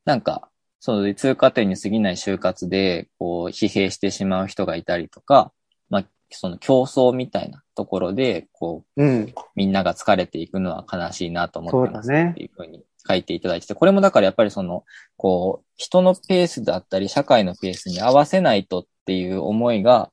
[0.05, 0.51] なんか、
[0.81, 5.53] そう通過点に過ぎない就活で、こう、疲弊してしまう人がいたりとか、
[5.91, 9.35] まあ、その競争みたいなところで、こう、うん。
[9.55, 14.85] みんなが疲れていくのは悲しいなと思ってますそうだねっていうふうに書いていただいてて、これもだからやっぱりその、
[15.19, 20.11] こう、人のペースだったり、社会のペースに合わせないとっていう思いが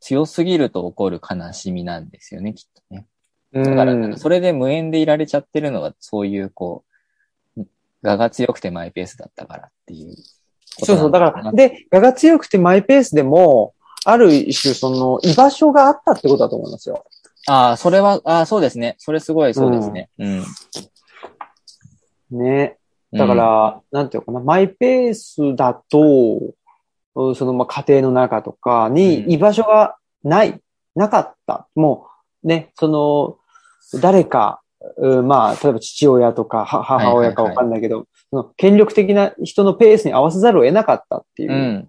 [0.00, 3.06] 強すぎると起こる悲しみなんですよね、きっとね。
[3.54, 6.93] だだから、それで無縁でいられちゃってるのが、そういう、こう、
[8.04, 10.14] 我が強くてマイペースだったからっていう
[10.82, 11.10] そうそう。
[11.10, 17.04] だから、で、我が強くてマイペースでも、ある種、その、居場所があったってことだと思いますよ。
[17.46, 18.96] ああ、それは、ああ、そうですね。
[18.98, 20.08] それすごいそうですね。
[20.18, 20.24] う
[22.36, 22.38] ん。
[22.38, 22.78] ね。
[23.12, 26.54] だから、なんていうのかな、マイペースだと、
[27.16, 30.60] うんその、まあ、家庭の中とかにうん居場所がない、
[30.96, 31.68] なかった。
[31.76, 32.08] も
[32.42, 33.38] う、ね、その、
[34.00, 34.63] 誰か、うん
[35.24, 41.88] まあ、例えば父親とかは母親かわかんないけど、その権力的な人のペースに合わせざるを得なかったっていううん。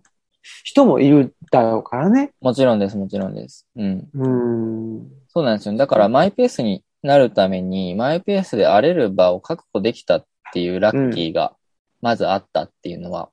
[0.63, 2.31] 人もいるだろうからね。
[2.39, 3.67] もちろんです、もちろんです。
[3.75, 4.09] うん。
[4.13, 5.11] うん。
[5.27, 5.75] そうなんですよ。
[5.75, 11.55] だから、マイペースになるために、マイペースで荒れる場を確保できたっていうラッキーが、
[12.01, 13.29] まずあったっていうのは、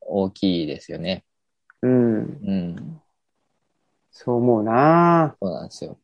[0.00, 1.24] 大きいですよね。
[1.82, 1.90] うん。
[1.90, 3.00] うん。
[4.12, 5.98] そう思うなそうなんですよ。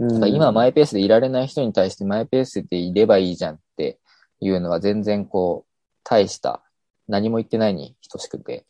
[0.00, 0.34] うん。
[0.34, 3.98] 今、マイペースでいられない人に対して、マイペースでいればいいじゃんって
[4.40, 5.70] いうのは、全然こう、
[6.02, 6.62] 大した、
[7.06, 8.64] 何も言ってないに等しくて、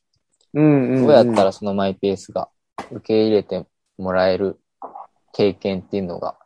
[0.54, 2.48] うんうん、どうやったらそのマイペースが
[2.90, 3.64] 受け入れて
[3.98, 4.58] もらえる
[5.32, 6.36] 経験っていうのが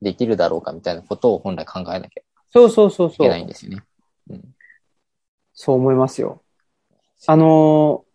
[0.00, 3.48] できるだろうかみたいなことを本来考えなきゃそうそうそうそいけないんう。
[3.48, 3.82] ですよね。
[4.30, 4.54] うん。
[5.54, 6.42] そう思いますよ。
[7.26, 8.11] あのー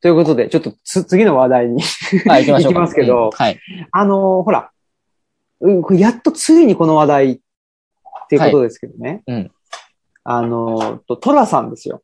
[0.00, 1.82] ということで、ちょっとつ次の話題に
[2.26, 2.80] はい、行きましょうか。
[2.80, 3.60] 行きますけどうんはい。
[3.92, 4.70] あのーほら、
[5.60, 7.38] うん、やっとついにこの話題っ
[8.28, 9.22] ていうことですけどね。
[9.26, 9.50] うん
[10.28, 12.02] あのーと、トラさんですよ。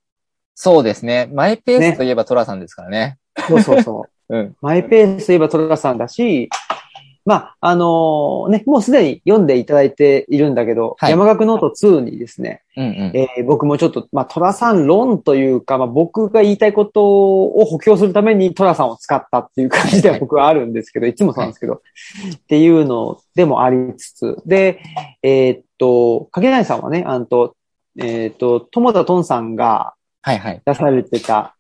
[0.55, 1.29] そうですね。
[1.33, 3.19] マイペースといえばトラさんですからね。
[3.49, 4.13] そうそうそう。
[4.37, 4.57] うん。
[4.61, 6.49] マイペースといえばトラさんだし、
[7.25, 12.93] まあ、あのーね、もうすでに読んでいただいているんだけど、はい山學ノート2にですね、うんうん。
[13.15, 17.03] えー僕もちょっと、まあ、トラさん論というか、まあ、僕が言いたいこと
[17.45, 24.81] を補強するためにトラさんを使ったっていう感じでは僕はあるんですけど、いつもそうなんですけど、っていうのでもありつつ、で、
[25.23, 27.57] えーっと、かけないさんはね、あのと、
[27.99, 30.63] えーっと、友田とんさんがはいはい。
[30.65, 31.57] 出されてた、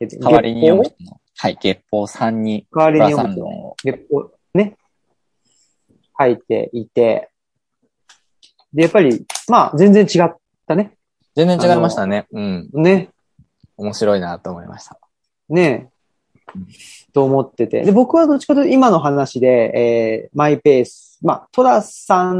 [0.00, 1.20] えっと代わりに読む月人の。
[1.36, 1.58] はい。
[1.60, 3.76] 月報3に、報代わりトラさに読むとん論を。
[3.84, 4.76] 月報ね、
[6.18, 7.30] 書いていて、
[8.72, 10.34] で、やっぱり、まあ、全然違っ
[10.66, 10.96] たね。
[11.36, 12.26] 全然違いましたね。
[12.32, 12.70] うん。
[12.72, 13.10] ね。
[13.76, 14.98] 面白いなと思いました。
[15.48, 15.90] ね
[17.12, 17.82] と思ってて。
[17.82, 21.18] で、僕はどっちかというと今の話で、えー、マイペース。
[21.22, 22.34] まあ、トラさん、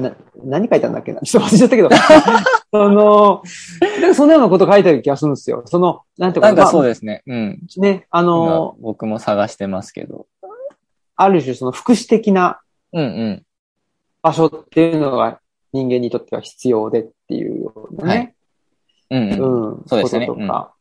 [0.00, 1.88] な、何書いたんだっけなちょっと忘れちゃったけど。
[2.72, 3.42] その、
[3.80, 5.62] なんかそんなようなこと書いてる気がするんですよ。
[5.66, 7.22] その、なんていうかなんかそうまですね。
[7.26, 7.60] うん。
[7.78, 10.26] あね、あ今の、僕も探してますけど。
[11.16, 12.60] ある種その福祉的な
[12.92, 13.46] うんうん。
[14.22, 15.40] 場所っていうのが
[15.72, 18.34] 人間にとっては必要でっていうようなね。
[19.10, 19.72] うんうん。
[19.72, 19.84] うん。
[19.86, 20.74] そうですねこととか。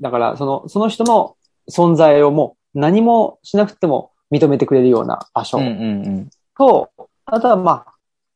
[0.00, 1.36] だから、その、その人の
[1.70, 6.30] 存在をもう何もしなくても認めてくれるような場所うんうんうん。
[6.56, 6.90] と、
[7.24, 7.91] あとはまあ、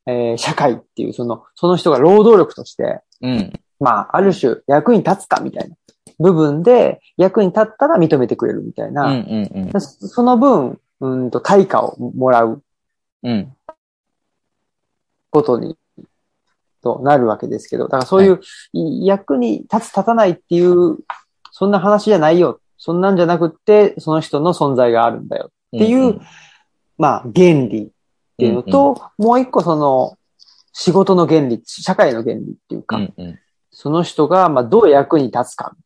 [0.06, 3.52] えー社会っていう、その、その人が労働力として、うん。
[3.78, 5.76] まあ、ある種役に立つかみたいな
[6.18, 9.16] 部分で、役に立ったら認めてくれるみたいうんうな、ん
[9.74, 9.80] うん。
[9.80, 12.62] そその分、うんと対価をもらう
[13.22, 13.52] うん。
[15.30, 15.76] ことに
[16.82, 18.40] となるわけですけど、だからそういう、
[19.04, 20.98] 役に立つ立たないっていう、
[21.50, 22.60] そんな話じゃないよ。
[22.78, 26.20] そんなんじゃなくって、その人の存在があるんだよっていう、うんうん
[26.98, 27.90] まあ、原理
[28.36, 30.18] っていうのと、もう一個その、
[30.72, 33.38] 仕事の原理、社会の原理っていうか、うんうん。
[33.70, 35.78] その人が、まあ、どう役に立つかっ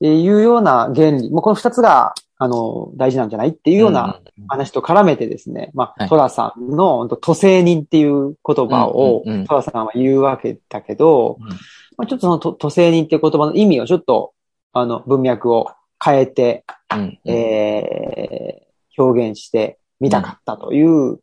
[0.00, 6.08] ていうような原理、もうこの二つが、あの、大事なんじゃないっていうような話と絡めてですね、まあ、はい。
[6.08, 9.46] トラさんの都政人っていう言葉をうんうんうん。
[9.46, 11.48] トラさんは言うわけだけど、うん。
[11.48, 14.32] まあ、ちょっとその都都政人っていう言葉の意味をちょっと、
[14.72, 15.70] あの、文脈を
[16.02, 17.18] 変えて、うんうん。
[17.30, 18.64] えー
[18.96, 21.18] 表現してみたかったという、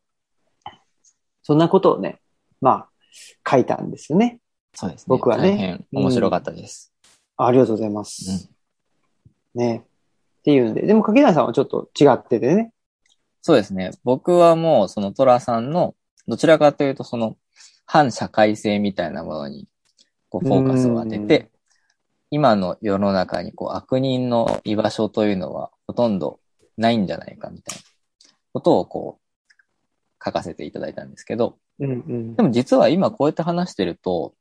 [1.42, 2.20] そんなことをね、
[2.60, 4.40] まあ、書いたんですよね。
[4.74, 5.04] そうですね。
[5.08, 6.92] 僕はね大変面白かったです。
[7.36, 8.50] ありがとうございます。
[9.54, 9.84] ね。
[10.40, 12.72] っていうんで、でも柿谷さんはちょっと違っててね。
[13.42, 13.90] そうですね。
[14.04, 15.94] 僕はもう、そのトラさんの、
[16.26, 17.36] どちらかというと、その、
[17.86, 19.68] 反社会性みたいなものに、
[20.28, 21.50] こう、フォーカスを当てうんて、
[22.30, 26.40] 今の世の中に、こう、悪人の居場所というのは、ほとんど
[26.76, 27.84] ないんじゃないか、みたいな
[28.52, 29.21] ことを、こう、
[30.24, 32.42] 書かせていただいたんですけど、うんうんで。
[32.42, 34.34] も実は今こうやって話してると、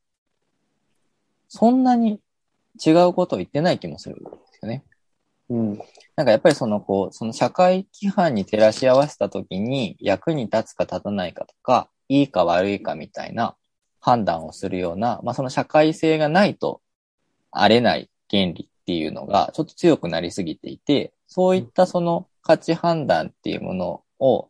[1.48, 2.20] そんなに
[2.86, 4.84] 違うことを言ってない気もするんですよね。
[5.50, 5.78] うん。
[6.16, 13.56] なんかやっぱりそのこう、その社会規範に照らし合わせたときに役に立つか立たないかとか、いいか悪いかみたいな
[14.00, 16.82] 判断をするような、まあその社会性がないと
[17.52, 24.50] あれない原理っていうのがちょっと強くなりすぎていて、そういったその価値判断っていうものを、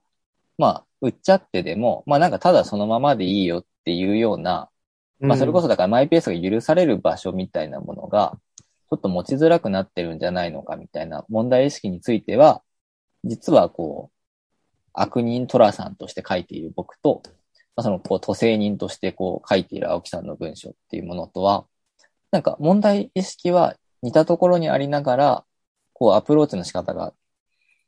[0.62, 4.70] まあ売っちゃってでも、まあなんかただそのままでいいよっていうような、
[5.20, 12.62] まあそれこそだからマイペースが許される場所みたいなものが、ちょっと持ちづらくなってるんじゃないのかみたいな問題意識については、
[13.24, 14.18] 実はこう、
[14.94, 17.24] 悪人トラさんとして書いている僕と、
[17.76, 21.66] まあ、そのこう、都政人としてこう書いている青木さんの文章っていうものとは、
[22.32, 25.46] なんか問題意識は似たところにありながら、
[25.94, 27.14] こうアプローチの仕方が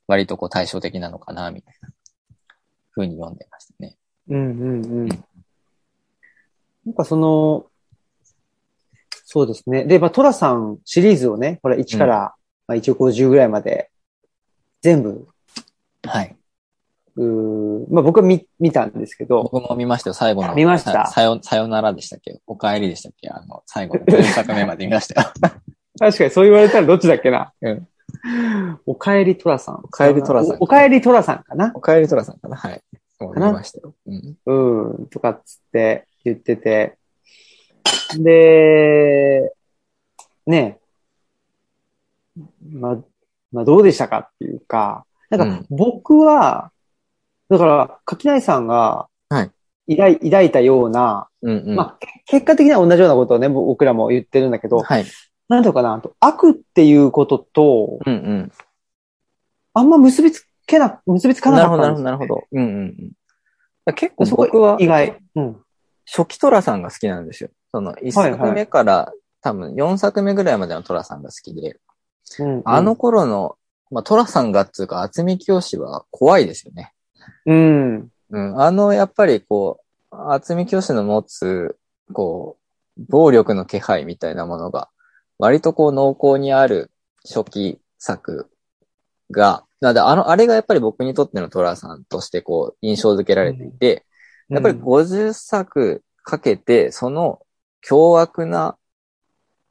[0.07, 1.89] 割とこう対照的なのかな、みたいな
[2.93, 3.97] 風に読んでましたね。
[4.29, 5.07] うんうんうん。
[6.85, 7.65] なんかその、
[9.25, 9.85] そうですね。
[9.85, 12.33] で、まあ、トラさんシリーズをね、これ1から、
[12.67, 13.89] まあ、一応50ぐらいまで、
[14.81, 15.27] 全部、
[16.05, 16.35] はい。
[17.15, 20.55] うーまあ僕は見、見たんですけど、僕も見ましたよ、最後の。
[20.55, 20.91] 見ました？
[20.91, 22.41] ささよ、さよならでしたっけ？
[22.47, 23.29] お帰りでしたっけ？
[23.29, 25.27] あの、最後の4作目まで見ましたよ。
[25.99, 27.53] 確かにそう言われたらどっちだっけな？
[27.61, 27.87] うん
[28.85, 29.81] おかえりトラさん。
[29.83, 31.71] おかえりトラさんおかえりトラさんかな。
[31.75, 32.81] お帰りトラさんかなはい。
[33.19, 33.93] もう見ましたよ。
[34.05, 34.37] うん。
[34.45, 36.97] うん、とかっつって言ってて。
[38.17, 39.53] で、
[40.45, 40.79] ね
[42.69, 42.97] まあ、
[43.51, 46.71] まあどうでしたかっていうか、なんか僕は、
[47.49, 49.43] だから、柿内さんがは
[49.87, 51.75] い、抱い抱いたような、うんうん。
[51.75, 55.05] まあ、け結果的には同じようなことをね、僕らも言ってるんだけど、はい。
[55.49, 58.51] なんていうのかな、と悪っていうことと、うんうん。
[59.73, 62.47] あんま結びつけな、結びつかなかったんですなるほど、なるほど。
[62.51, 63.13] うんうん
[63.87, 63.93] うん。
[63.95, 65.17] 結構僕は意外。
[65.35, 65.57] うん。
[66.05, 67.49] 初期トラさんが好きなんですよ。
[67.71, 71.79] その1作目から多分4作目ぐらいまでのトラさんが好きで、
[72.39, 73.57] うん、あの、頃の、
[73.91, 76.93] まあ、トラさんがっつうか、厚み清は怖いですよね。
[77.45, 78.09] うん。
[78.29, 78.61] うん。
[78.61, 81.77] あの、やっぱりこう、厚み清の持つ、
[82.11, 82.57] こ
[82.97, 84.89] う、暴力の気配みたいなものが、
[85.43, 86.89] 割とこう濃厚にある
[87.27, 88.49] 初期作
[89.29, 94.05] が、なので、あの、あれがやっぱり僕にとってのトラさんとしてこう、印象づけられていて、
[94.47, 97.41] やっぱり50作かけて、その
[97.81, 98.77] 凶悪な、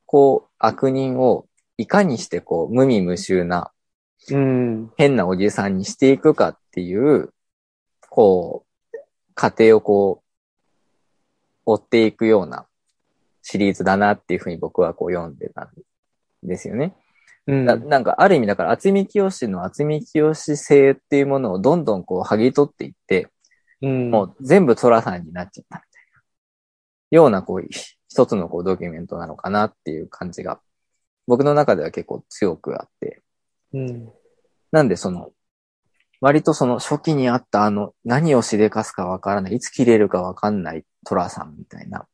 [0.05, 1.47] こう、悪人を
[1.79, 3.73] いかにしてこう、無味無臭な
[4.31, 4.93] うん。
[4.99, 7.33] 変なおじさんにしていくかっていう、
[8.11, 8.99] こう、
[9.35, 10.27] 過程をこう、
[11.65, 12.67] 追っていくような
[13.43, 15.71] シリーズだなっていうふうに僕はこう読んでたん
[16.43, 16.95] ですよね。
[17.47, 17.65] うん。
[17.65, 23.29] ななんかある意味だから厚み清の厚み清性っていうものをどんどんこう剥ぎ取っていって、
[23.83, 26.23] うん、もう全部トラさんになっちゃったみたいな。
[27.11, 27.67] ようなこう、
[28.09, 30.61] 一つのこうドキュメントなのかなっていう感じが、
[31.27, 33.23] 僕の中では結構強くあって。
[33.75, 34.13] うん。
[34.71, 35.31] なんでその、
[36.21, 42.07] 割とその初期にあったあの、何をしでかすかわからない、いつ切れるかわかんないトラさんみたいな、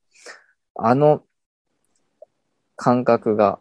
[0.81, 1.23] あの
[2.77, 3.59] 感覚が、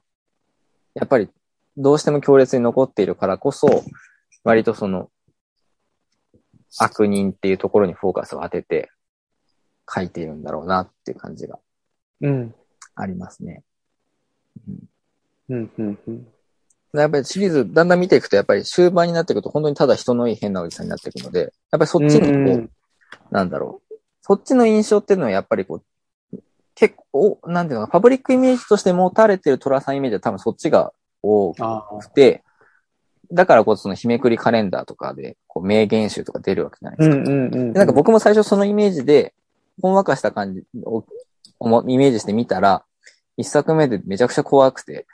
[0.94, 1.30] やっぱり
[1.76, 3.84] どうしても強烈に残っているからこそ、
[4.44, 5.10] 割とその、
[6.80, 8.92] 悪人っていうところにフォーカスを当てて
[9.92, 11.58] 書いているんだろうなっていう感じが
[12.22, 12.56] うん。
[12.94, 13.64] ありますね。
[15.50, 15.72] うん。
[15.78, 16.00] うん。
[16.08, 16.28] うん。
[16.94, 22.70] やっぱりシリーズだんだん見ていくと、やっぱり終盤になっていくと、本当にただ人のいい変なおじさんになっていくので、やっぱりそっちにこう、うん
[23.32, 23.96] なんだろう。
[24.22, 25.84] そっちの印象っていうのはやっぱりこう、
[26.78, 32.44] 結構、なんていうのか、パブリックイメージとして持たれてる寅さんイメージは多分そっちが多あくて、
[33.32, 37.24] だからこそその日めくりカレンダーとかで、こう名言集とか出るわけじゃないでうすか。
[37.24, 37.74] んうんうん。
[37.74, 39.34] でなんか僕も最初そのイメージで、
[39.82, 41.04] ほんわかした感じを
[41.60, 42.84] 思イメージしてみたら、
[43.38, 45.08] 一作目でめちゃくちゃ怖くて、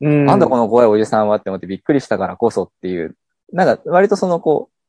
[0.00, 3.14] うん、なんだこの怖いおじさんはって思ってびっくりしたからこそっていう、
[3.52, 4.79] なんか割とそのこう、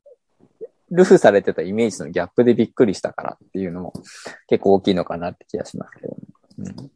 [0.91, 3.93] ルフされてたイメージのギャップでびっくりしたからっていうのも
[4.47, 6.15] 結構大きいのかなって気がしますけど
[6.85, 6.89] ね。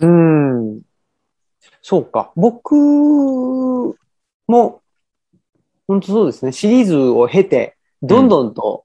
[0.00, 0.80] うん。
[1.82, 2.32] そうか。
[2.34, 3.94] 僕も、
[5.86, 6.52] 本当そうですね。
[6.52, 8.84] シリーズを経て、どんどんと、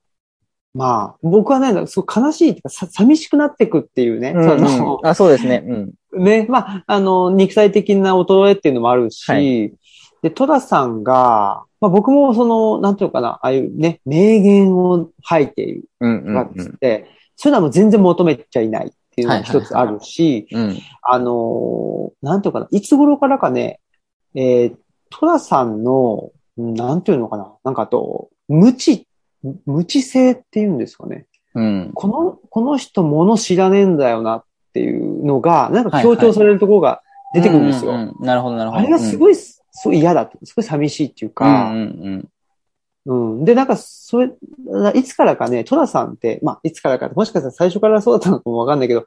[0.74, 4.34] まあ、僕はね、すごい悲しいっていうか、さ寂しくなっていくっていうね。
[4.36, 5.64] うんそのあそうですね。
[6.12, 6.24] うん。
[6.24, 9.74] ね、まあ、あの、肉体的な衰えっていうのもあるし、はい
[10.22, 20.62] で、戸田さんが、まあ僕もその、なんていうのかな、ああいうね、名言を吐いているうんうんがっつって、そういうのはもう全然求めちゃいないっていうのが一つあるし、うん。
[20.62, 20.80] うん。
[21.04, 23.80] あのーなんていうのかな、いつ頃からかね、
[24.34, 24.76] えー、
[25.12, 29.08] 戸田さんの、うんなんていうのかな、なんかあと、無知、
[29.66, 31.28] 無知性っていうんですかね。
[31.54, 31.92] うん。
[31.94, 37.02] この、この人物知らねえんだよなっていうのが、なんか強調されるところが
[37.34, 37.92] 出てくるんですよ。
[37.92, 38.80] うううんなるほど、なるほど。
[38.82, 39.36] あれがすいごい、
[39.78, 42.30] すごい嫌だって、すごい寂しいっていううんか、うん
[43.06, 43.40] うん。
[43.40, 43.46] うん。
[43.46, 44.32] で、なんか、それ、
[44.96, 49.06] いつからかね、戸田さんって、まあ、いつからか、もしかしたら最初からそうだったのかもわかんないけど、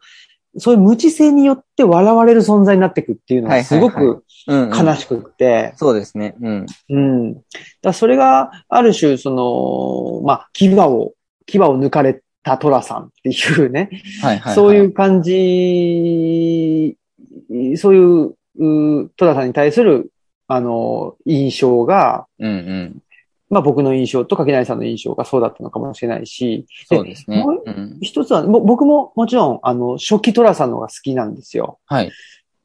[0.59, 6.35] そういう無知性によって笑われる存在になっていくっていうのがすごく悲しくって、そうですね。
[6.41, 6.67] うん。
[6.89, 7.41] うん。
[7.83, 11.13] だそれが、ある種、その、まあ、牙を、
[11.47, 13.91] 牙を抜かれたトラさんっていうね、
[14.23, 14.55] はいはい、はい。
[14.55, 16.97] そういう感じ、
[17.77, 18.35] そういう、
[19.05, 20.11] うトラさんに対する、
[20.53, 23.03] あの、印象が、うんうん。
[23.51, 27.45] まあ僕の印象と柿内さんの印象がそうだったのかもしれないし、そうですね。
[28.01, 31.79] 一つは、も僕ももちろん、あの、初期トラさんの方が好きなんですよ。
[31.87, 32.11] はい。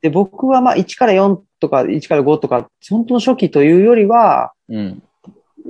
[0.01, 5.03] で、僕はまあ1から4とか1から5とか、本当の初期というよりは、うん。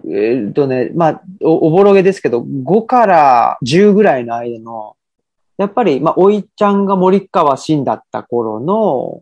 [0.05, 4.95] えーっとね、まあお、おぼろげですけど、5から10ぐらいの間の、
[5.57, 9.22] やっぱり、まあ、おいちゃんが森川新だった頃の、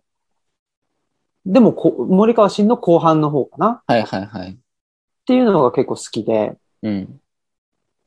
[1.45, 3.67] でもこ、森川新の後半の方かな？
[3.67, 4.57] っはいはいはい。
[5.25, 7.19] ていうのが結構好きで、うん。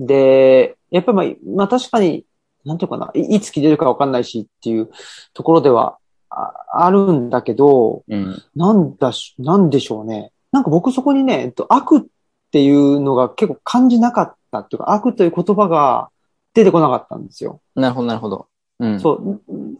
[0.00, 2.24] で、やっぱりまあ、まあ確かに、
[2.64, 4.90] なんていうかな、いいつ切れるかわかんないしっていう
[5.34, 5.98] ところでは
[6.30, 8.42] ああるんだけど、うん。
[8.54, 10.32] なんだし、なんでしょうね。
[10.52, 12.02] なんか僕そこにね、えっと、悪っ
[12.50, 16.10] ていうのが結構感じなかったっていうか、悪という言葉が
[16.54, 17.60] 出てこなかったんですよ。
[17.74, 18.48] なるほどなるほど。
[18.80, 19.00] うん。
[19.00, 19.40] そう。
[19.48, 19.76] うん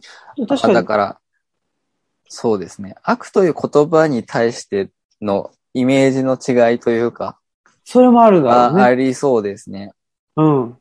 [0.47, 1.19] 確かに、あだから、
[2.29, 2.95] そうですね。
[3.03, 4.89] 悪という言葉に対して
[5.21, 7.39] のイメージの違いというか、
[7.83, 8.83] それもあるだろあうね。
[8.83, 9.93] ありそうですね。
[10.35, 10.77] うん。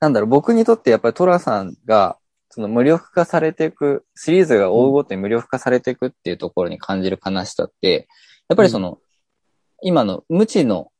[0.00, 2.16] なんだろう、僕にとってやっぱりトラさんが、
[2.48, 8.08] その無力化されていく、シリーズが追うごとに無力化されていくっていうところに感じる悲しさって、
[8.48, 8.98] やっぱりその、
[9.82, 10.90] 今の無知の、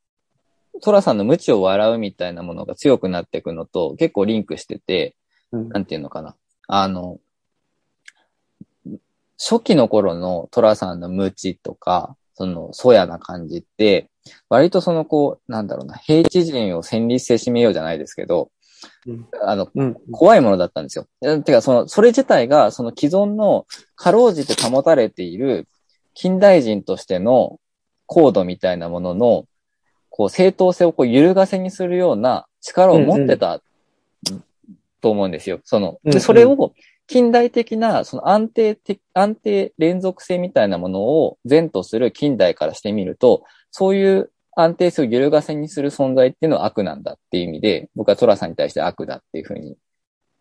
[0.82, 5.16] トラさんの無知を笑うみたいなものが強くなっていくのと結構リンクしてて、
[5.52, 6.34] うんなんていうのかな。
[6.68, 7.18] あの、
[9.42, 14.08] 初期の頃のトラさんの無知とか、その、そやな感じって、
[14.48, 18.50] 割とそのこう、なんだろうな、平地人を戦慄せしめようじゃないですけど、
[19.06, 19.96] うんあの、うん。
[20.12, 21.06] 怖いものだったんですよ。
[21.22, 23.66] えてか、その、それ自体が、その既存の、
[23.96, 25.66] かろうじて保たれている、
[26.14, 27.58] 近代人としての
[28.06, 29.46] コードみたいなものの、
[30.08, 33.60] こう、正当性をこう揺るがせにするような力を持ってた、
[35.00, 35.60] と思うんですよ。
[35.64, 36.72] その、で、うんうんそれを、
[37.06, 49.76] 近代的な、その安定的、安定連続性みたいなものを前とする近代からしてみると、そういう安定性を揺るがせにする存在っていうのは悪なんだっていう意味で、僕はトラさんに対して悪だっていうふうに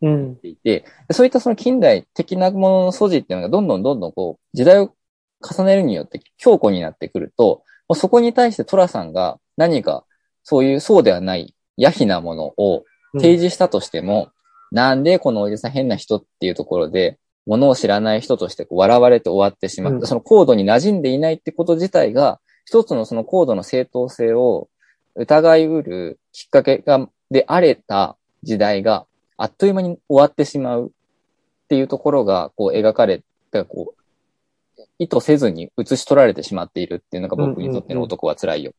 [0.01, 0.35] うん。
[0.35, 4.93] ていて、そういったその近代的なものの素地っていうのがどんどんどんどんこう、時代を
[5.41, 10.05] 重ねるによって強固になってくると、もうそこに対してトラさんが何か
[10.43, 12.83] そういうそうではない野非なものを
[13.13, 14.29] 提示したとしても、
[14.71, 24.69] なんでこのおじさん変な人っていうところで、ものを知らない人として笑われて終わってしまった、うんそのコードに馴染んでいないってこと自体が、一つのそのコードの正当性を
[25.15, 29.05] 疑いうるきっかけが、であれた時代が、
[29.37, 38.73] あっという間に終わってしまうっていうところが、こう描かれて、こう、意図せずに映し取られてしまっているっていうのが僕にとっての男は辛いよ。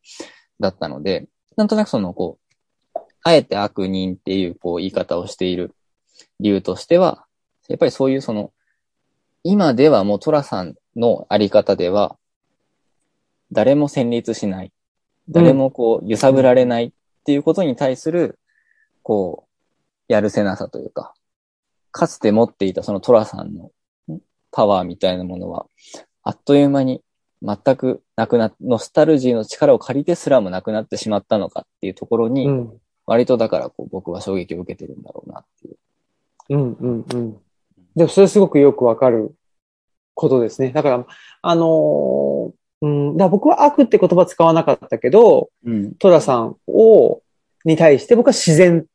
[0.60, 1.26] だったので、
[1.56, 2.38] なんとなくその、こ
[2.94, 5.74] う、あえて悪人っていう、こう、言い方をしている
[6.42, 7.24] 理由としては、
[7.68, 8.52] やっぱりそういうその、
[9.44, 12.16] 今ではもうトラさんのあり方では、
[13.52, 14.72] 誰も戦慄しない。
[15.28, 16.92] 誰もこう、揺さぶられないっ
[17.24, 18.38] ていうことに対する、
[19.02, 19.46] こ
[20.08, 21.14] う、やるせなさというか、
[21.92, 23.70] かつて持っていたそのトラさんの
[24.50, 25.66] パワーみたいなものは、
[26.22, 27.02] あっという間に
[27.42, 32.80] 全くなくな、ノスタルジーの力を借りてすらもなくなってしまったのかっていうところに、うん。
[33.04, 35.76] 割とだからこう僕は衝撃を受けてるんだろうなっていう。
[36.48, 37.36] うん、うん、うん。
[37.94, 39.34] でもそれすごくよくわかる
[40.14, 40.70] ことですね。
[40.70, 41.06] だから、
[41.42, 45.94] あのーうん、だ僕は悪って言葉使わなかったけど、うん。
[45.94, 47.22] トラさんを、
[47.64, 48.86] に対して僕は自然、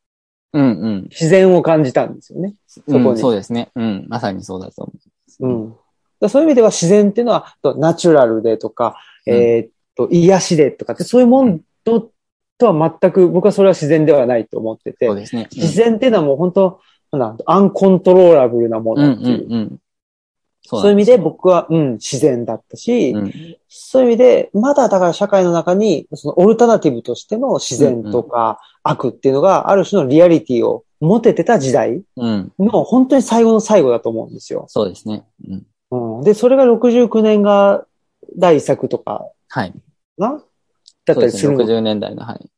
[0.54, 1.04] うんうん。
[1.10, 2.56] 自然を感じたんですよね。
[2.68, 3.70] そこにうんそうですね。
[3.76, 4.06] うん。
[4.10, 4.94] まさにそうだと思
[5.40, 5.48] う。
[5.48, 5.76] うん。
[6.20, 12.12] だそういう意味では自然っていうのは、とナチュラルでとか、うんえーっと、癒しでとかって、そういうもんと、
[12.58, 15.48] とは全く、僕はそれは自然ではないと思っててそう、ですね。
[15.52, 16.82] 自然っていうのはもう本当、
[17.18, 19.50] なんだアンコントローラブルなもうんうのっていう。
[19.50, 19.80] んうん。
[20.64, 23.34] そそういう意味で僕は、うん、自然だったし、うん
[23.70, 32.52] そういう意味で、まだだから社会の中に、そのオルタナティブとしての自然とか悪っていうのが、ある種のリアリティを持ててた時代うん。
[32.60, 34.66] の本当に最後の最後だと思うんですよ。
[34.68, 35.26] そうですね。
[35.48, 36.18] うん。
[36.18, 37.86] うん、で、それが69年が
[38.38, 39.74] 第一作とかはい。
[40.18, 40.42] な？
[41.06, 41.16] だっ。
[41.16, 41.64] たりするの？
[41.64, 42.50] っ60年代の、はい。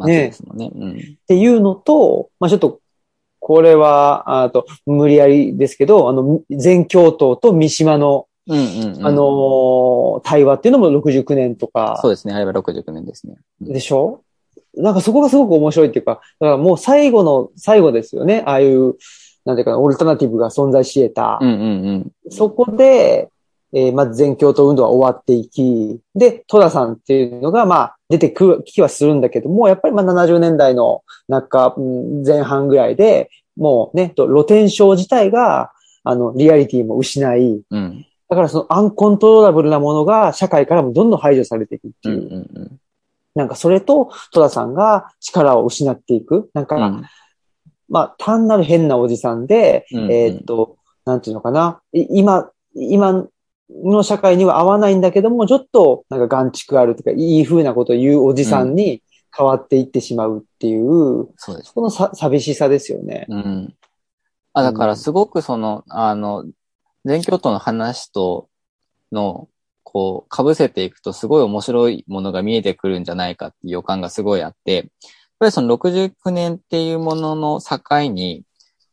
[0.00, 0.70] 末ですもんね。
[0.74, 1.18] うん。
[1.26, 2.80] ていうのと、まあちょっと、
[3.48, 9.06] これは、あと、無理やりですけど、あの、全教頭と三島の、うんうん、うん。
[9.06, 12.34] あのー対話っていうのも69年とかそうですね。
[12.34, 13.36] あれば69年ですね。
[13.62, 14.20] うんでしょ？
[14.76, 18.42] なんかそこがすごく面白いっていうか、だからもう最後の最後ですよね。
[18.46, 18.96] ああいう、
[19.46, 21.38] なんていうかな、オルタナティブが存在し得た。
[21.40, 22.30] うんうんうん。
[22.30, 23.28] そこで、
[23.72, 35.72] えーまず全教徒運動は終わっていき、で、戸田さんっていうのが、まあ、出てくる気はするんだけども、やっぱりまあ70年代の中、うん前半ぐらいで、もうね、と露天商自体が、
[36.04, 38.06] あの、リアリティも失い、うん。
[38.28, 42.28] だからそのアンコントローラブルなものが社会からもどんどん排除されていくってうんいうう。
[42.28, 42.80] んうん。
[43.34, 46.50] なんかそれと戸田さんが力を失っていく。
[46.54, 47.04] なんか、うん
[47.88, 51.80] まあ、単なる変なおじさんで、うんうんえーっと、なんていうのかな。
[51.92, 53.26] い今、今
[53.70, 59.02] の社会には合わないんだけども、ちょっと、なんか眼蓄あるとか、いい風なことを言うおじさんに
[59.36, 61.72] 変わっていってしまうっていう、そうです。
[61.72, 63.26] このさ寂しさですよね。
[63.28, 63.74] うん。
[64.52, 66.44] あ、だからすごくその、あの、
[67.04, 68.48] 全教徒の話と
[69.12, 69.48] の、
[69.84, 74.84] こう、被せていくとすごい面白いものが見えてくるんじゃないかっていう予感がすごいあって、やっ
[75.38, 77.78] ぱりその69年っていうものの境
[78.10, 78.42] に、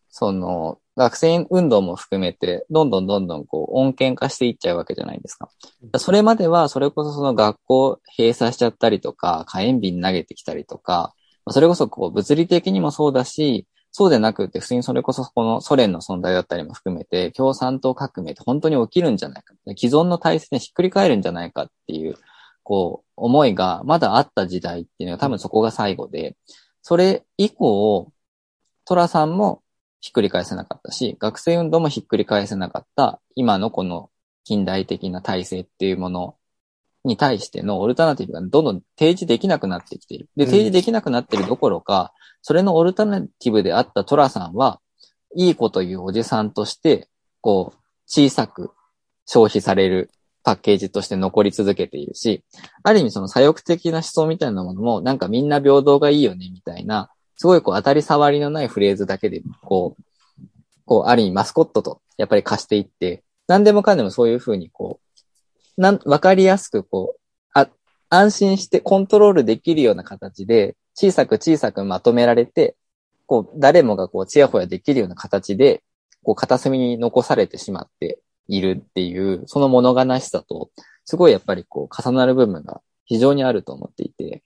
[0.10, 5.50] その、学生運動も含めて、どんどんどんどんこう、穏健化していっちゃうわけじゃないですか。
[5.98, 11.14] それまでは、それこそその学校閉鎖しちゃったりとか、火炎瓶投げてきたりとか、
[11.50, 19.54] それこそこう、物理的にもそうだし、そうでなくて、普通にそれこそこのソ連の存在だったりも含めて、共産党革命って本当に起きるんじゃないか。
[19.78, 22.16] 既存の体制にひっくり返るんじゃないかっていう、
[22.64, 26.36] こう、思いがまだあった時代っていうのは多分そこが最後で、
[26.82, 28.12] それ以降、
[28.86, 29.62] トラさんも
[30.06, 34.12] ひっくり返せなかったし、学生運動もひっくり返せなかった、今のこの
[34.44, 36.36] 近代的な体制っていうもの
[37.04, 40.30] に対してのオルタナティブがどんどん提示できなくなってきている。
[40.36, 44.80] で、うん提示できなくなっているどころか、それのオルタナティブであったトラさんは、
[45.36, 47.10] いい子というおじさんとして、
[47.42, 48.74] こう、小さく
[49.26, 50.12] 消費される
[50.44, 52.44] パッケージとして残り続けているし、
[52.84, 60.04] ある意味その左翼的な思想みたいなものも、なんかみんな平等がいいよね、みたいな、すごいこう当たり障りのないフレーズだけで、こう、
[60.86, 65.00] こう、ある意味マスコットとやっぱり貸していって、何でもかんでもそういうふうにこ
[65.78, 67.20] う、なん、わかりやすくこう、
[67.54, 67.70] あ、
[68.10, 72.76] 安心してコントロールできるような形で、小さく小さくまとめられて、
[73.26, 75.84] こう、誰もがこう、ちやほやできるような形で、
[76.24, 80.70] こう、片隅に残されてしまっているっていう、その物悲しさと、
[81.04, 84.44] すごいやっぱりこう、重なる部分が非常にあると思っていて、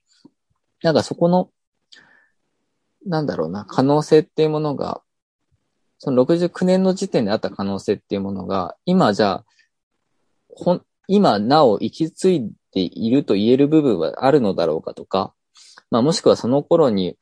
[0.82, 1.50] なんかそこの、
[3.06, 5.02] なんだろうな、可能性っていうものが、
[5.98, 9.44] その69年の時点であった可能性っていうものが、今じゃあ、
[10.48, 15.34] ほん、今なお生き継いでいると言える部分はあるのだろうかとか、
[15.90, 17.16] まあもしくはその頃に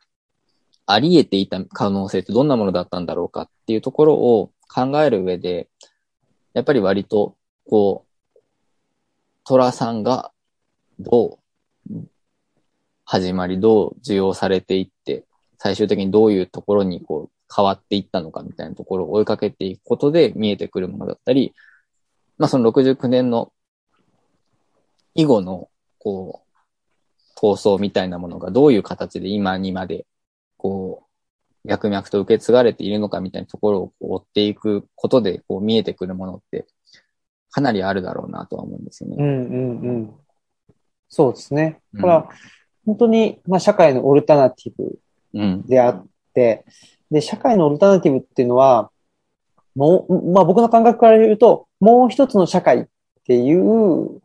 [0.86, 5.68] あり得ていた可能性ってどんなものだったんだろうかっていうところを考える上で、
[6.54, 7.36] やっぱり割と、
[7.68, 8.40] こう、
[9.44, 10.32] 虎さんが
[10.98, 11.38] ど
[11.90, 12.08] う
[13.04, 15.24] 始まり、どう受容されていって、
[15.58, 21.54] 最終的にどういうところにこう変わっていったのかみたいなところを追いかけていくことで見えてくるものだったり、
[22.38, 23.52] まあその69年の
[25.18, 30.06] 以後の、こう、闘争みたいなものがどういう形で今にまで、
[30.56, 31.06] こ
[31.64, 36.66] う、脈々と受け継がれているのかみたいなところをこう追っていくことで、こう見えてくるものって、
[37.50, 39.16] かなりあるだろうなとは思うんですよね。
[39.18, 40.14] うんうんうん。
[41.08, 41.80] そうですね。
[41.94, 42.28] うんだから、
[42.86, 44.98] 本当に、まあ、社会のオルタナティブうん。
[45.32, 46.64] であって、
[47.10, 48.90] で、社会のオルタナティブっていうのは、
[49.74, 52.86] もう、まあ僕の感覚から言うと、もう一つの社会っ
[53.24, 54.20] ていう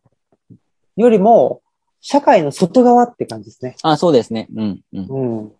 [0.98, 1.62] よりも、
[2.02, 3.76] 社会の外側って感じですね。
[3.82, 4.48] あ、そうですね。
[4.56, 4.82] うん。
[4.94, 5.52] うん。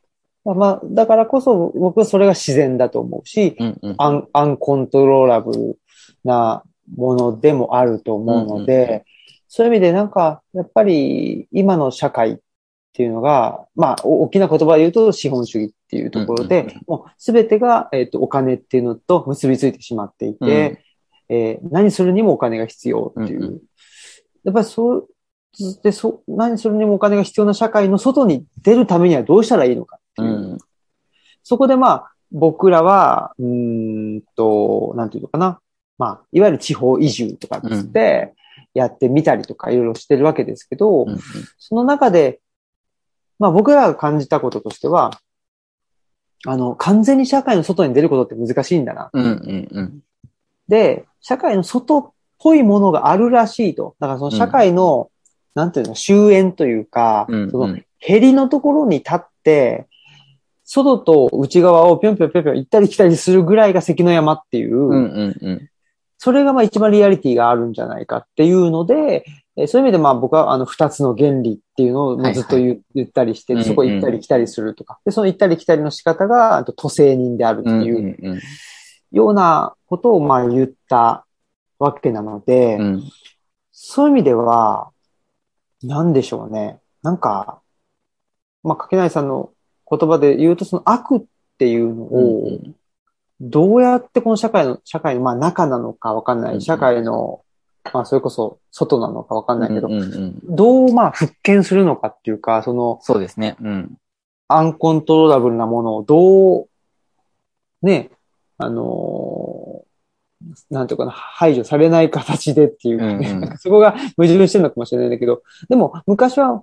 [0.46, 0.58] うん。
[0.58, 3.80] まあ、だからこそ僕はそれが自然だと思うし、うん。
[3.82, 3.96] うん。
[3.98, 5.80] アン、アンコントローラブル
[6.26, 6.64] な
[6.98, 9.02] ものでもあると思うので、うんうん
[9.56, 12.38] そういう意味でなんか、やっぱり今の社会っ
[12.94, 20.84] ていうのが、まあ、お大きな言葉で言うと資本主義っていうところで、うんうんうんもうすべてが、えっ、と、お金っていうのと結びついてしまっていて、
[21.30, 23.40] えー何するにもお金が必要っていう。
[23.40, 23.62] うんう
[24.44, 25.10] やっぱりそう、
[25.84, 30.56] で、そう、何するにもお金が必要な社会の外に出るためにはどうしたらいいのかってういう。
[30.56, 30.58] ん。
[31.44, 35.60] そこでまあ、僕らは、うーんと、なんていうのかな。
[35.98, 38.34] まあ、いわゆる地方移住とかっつって、
[38.74, 41.20] やってみたりとかいろいろしてるわけですけど、うん。
[41.60, 42.40] その中で、
[43.40, 45.20] まあ僕らが感じたこととしては、
[46.46, 49.10] あの、完全に社会の外に出ることって難しいんだな。
[49.14, 49.24] うん。
[49.24, 49.68] うん。
[49.72, 50.00] うん。
[50.68, 53.96] で、社会の外っぽいものがあるらしいと。
[54.00, 55.10] だからその社会の、
[55.56, 57.52] なんていうの、終焉というか、うん。
[57.52, 59.88] その、ヘリのところに立って、
[60.66, 64.92] 外と内側をぴょんぴょんぴょんぴょん行ったり来たりするぐらいが関の山っていう、うん。
[64.92, 65.38] うん。
[65.42, 65.70] うん。
[66.18, 69.26] それがまあ一番リアリティがあるんじゃないかっていうので、
[69.56, 75.00] えーそういう意味でまあ僕はあの二つの原理っていうのをずっと言,、言ったりしてそこ行ったり来たりするとか。
[75.06, 77.84] で、その行ったり来たりの仕方が、あと都政人であるってうん。
[77.84, 78.40] いううん。
[79.12, 81.26] ようなことをまあ言った
[81.78, 83.04] わけなので、うん。
[83.72, 84.90] そういう意味では、
[85.84, 86.80] なんでしょうね。
[87.04, 87.62] なんか、
[88.64, 89.52] まあ、かけないさんの
[89.90, 91.24] 言葉で言うと、その悪っ
[91.60, 92.60] ていうのを、
[93.40, 96.62] どうやってこの社会の、社会の、まあ中なのかわかんなうんい。
[96.62, 97.42] 社会の、
[97.92, 99.94] まあそれこそ外なのかわかんないけどう、ん。
[99.94, 100.40] うん。
[100.44, 103.56] どうまあ復権するのかっていうか、そのそうですね。
[103.62, 103.98] うん。
[104.48, 106.68] アンコントローラブルなものをどう、
[107.82, 108.12] ね、
[108.58, 109.84] あのー
[110.70, 116.62] なんていうかな、排除されない形でっていううんうん そこが矛盾してるのかもしれないんだけど、でも昔は、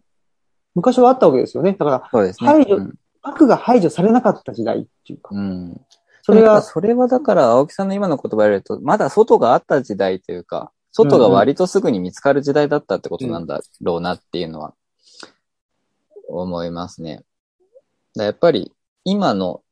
[0.75, 1.73] 昔はあったわけですよね。
[1.73, 2.33] だから、ね。
[2.39, 5.81] 排除うん悪が排除されなかった時代っていうか、うん。
[6.23, 14.75] それが、それはだから、青木さんの今の言葉で言うと、まだ外があった時代というか、外が割とすぐに見つかる時代だったってことなんだろうなっていうのは、
[16.29, 17.25] 思いますね。
[18.17, 18.73] だやっぱり、
[19.05, 19.63] 今の、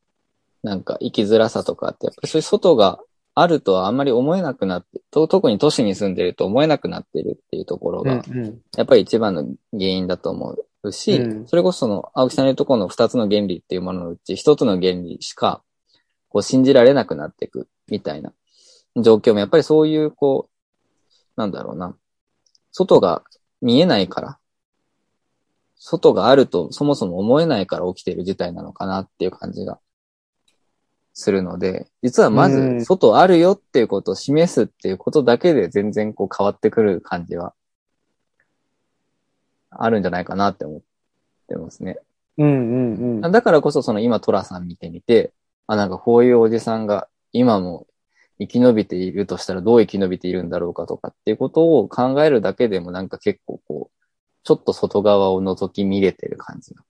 [0.63, 3.01] なんか生きづらさとかって、やっぱりそういう外が
[3.35, 8.23] あるとはあんまり思えなくなって、と特に都市に住んでると思えなくなってるっていうところが、
[8.77, 9.43] やっぱり一番の
[9.73, 15.63] 原因だと思うし、うんそれこそその、青木さんの言うところの二つの原理っていうもののうち、一つの原理しか、
[16.29, 18.33] こう信じられなくなっていく、みたいな
[18.97, 20.58] 状況も、やっぱりそういう、こう、
[21.39, 21.97] なんだろうな、
[22.73, 23.23] 外が
[23.63, 24.39] 見えないから、
[25.77, 29.79] 外があるとそもそも思えないから起きている事態なのかなっていう感じが
[31.15, 37.55] するので、実はまずうん外あるよっていうことを示すっていうことだけで全然こう変わってくる感じは
[39.71, 40.81] あるんじゃないかなって思っ
[41.47, 41.99] てますね。
[42.37, 43.33] うんうんうん。
[43.33, 45.33] だからこそその今トラさん見てみて、
[45.69, 47.87] あ、なんかこういうおじさんが今も
[48.41, 54.05] 生き延びているとしたらどう生き延びているんだろうかとかっていうことを考えるだけでもなんか結構こう、
[54.45, 56.83] ちょっと外側を覗き見れてる感じが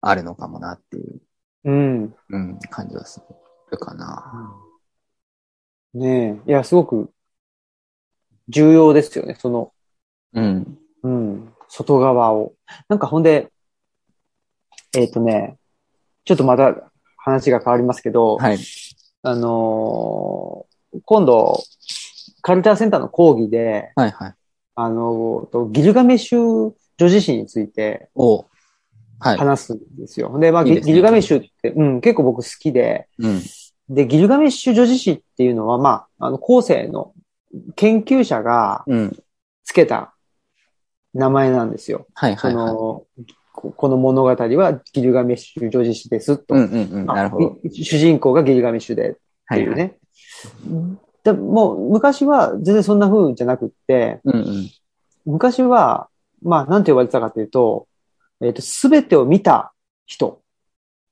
[0.00, 1.20] あるのかもなっていう、
[1.64, 2.14] うん。
[2.30, 3.22] うん、感じはす
[3.70, 4.54] るかな。
[5.94, 6.50] ねえ。
[6.50, 7.10] いや、すごく
[8.48, 9.36] 重要ですよね。
[9.38, 9.72] その、
[10.34, 10.78] うん。
[11.02, 11.54] うん。
[11.68, 12.54] 外側を。
[12.88, 13.50] なんかほんで、
[14.94, 15.58] えっ、とね、
[16.24, 18.58] ちょっとまた話が変わりますけど、はい。
[19.22, 21.62] あのー今度、
[22.40, 24.34] カルチャーセンターの講義で、はいはい。
[24.74, 28.46] あのーとギルガメシュ女子誌についてお
[29.20, 29.36] はい。
[29.36, 30.38] 話すんですよ。
[30.38, 33.42] で、まあいいですねギルガメシュって、うん、結構僕好きで、うん。
[33.88, 37.12] で、ギルガメッシュ女子誌っていうのは、まあ、あの、後世の
[37.74, 39.18] 研究者がうん。
[39.64, 40.14] つけた
[41.12, 42.06] 名前なんですよ。
[42.16, 42.72] そはいはいはい。
[42.72, 43.04] の、
[43.60, 46.54] ここの物語はギルガメッシュ女子誌ですと。
[46.54, 47.06] うんうんうん。
[47.06, 47.58] まあなるほど。
[47.64, 49.78] い主人公がギルガメッシュでってはいいうはい。
[49.78, 49.98] ね。
[51.24, 54.70] でもう昔は全然そんな風じゃなくって、うんうん。
[55.26, 56.08] 昔は、
[56.40, 57.88] まあ、なんて呼ばれてたかというと、
[58.40, 59.72] えっ、と、すべてを見た
[60.06, 60.40] 人。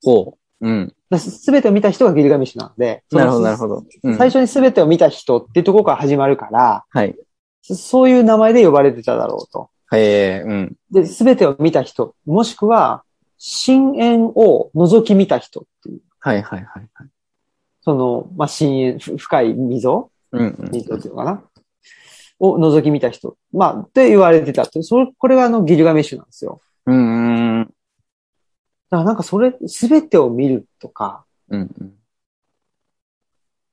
[0.04, 0.68] ほう。
[0.68, 0.94] うん。
[1.18, 3.84] すべてを見た人がギルガメッシュなんで、なるほどなるほど。
[4.04, 7.16] うん最初にすべてを見た人っていうところから始まるから、はい。
[7.62, 9.70] そそういう名前で呼ばれてただろうと。
[9.92, 10.76] へえ、うん。
[10.90, 13.04] で、すべてを見た人、もしくは、
[13.38, 16.00] 深淵を覗き見た人っていう。
[16.18, 17.08] はいはいはいはい。
[17.82, 20.10] その、まあ、深淵、ふ深い溝？
[20.32, 20.70] うんうん。
[20.72, 21.44] 溝っていうのかな？
[22.38, 23.36] を覗き見た人。
[23.52, 24.82] まあ、って言われてたって。
[24.82, 26.60] それ、これがあの、ギルガメッシュなんですよ。
[26.86, 27.64] うんうん。
[27.64, 27.76] だか
[28.90, 31.94] らなんかそれ、すべてを見るとか、うんうん。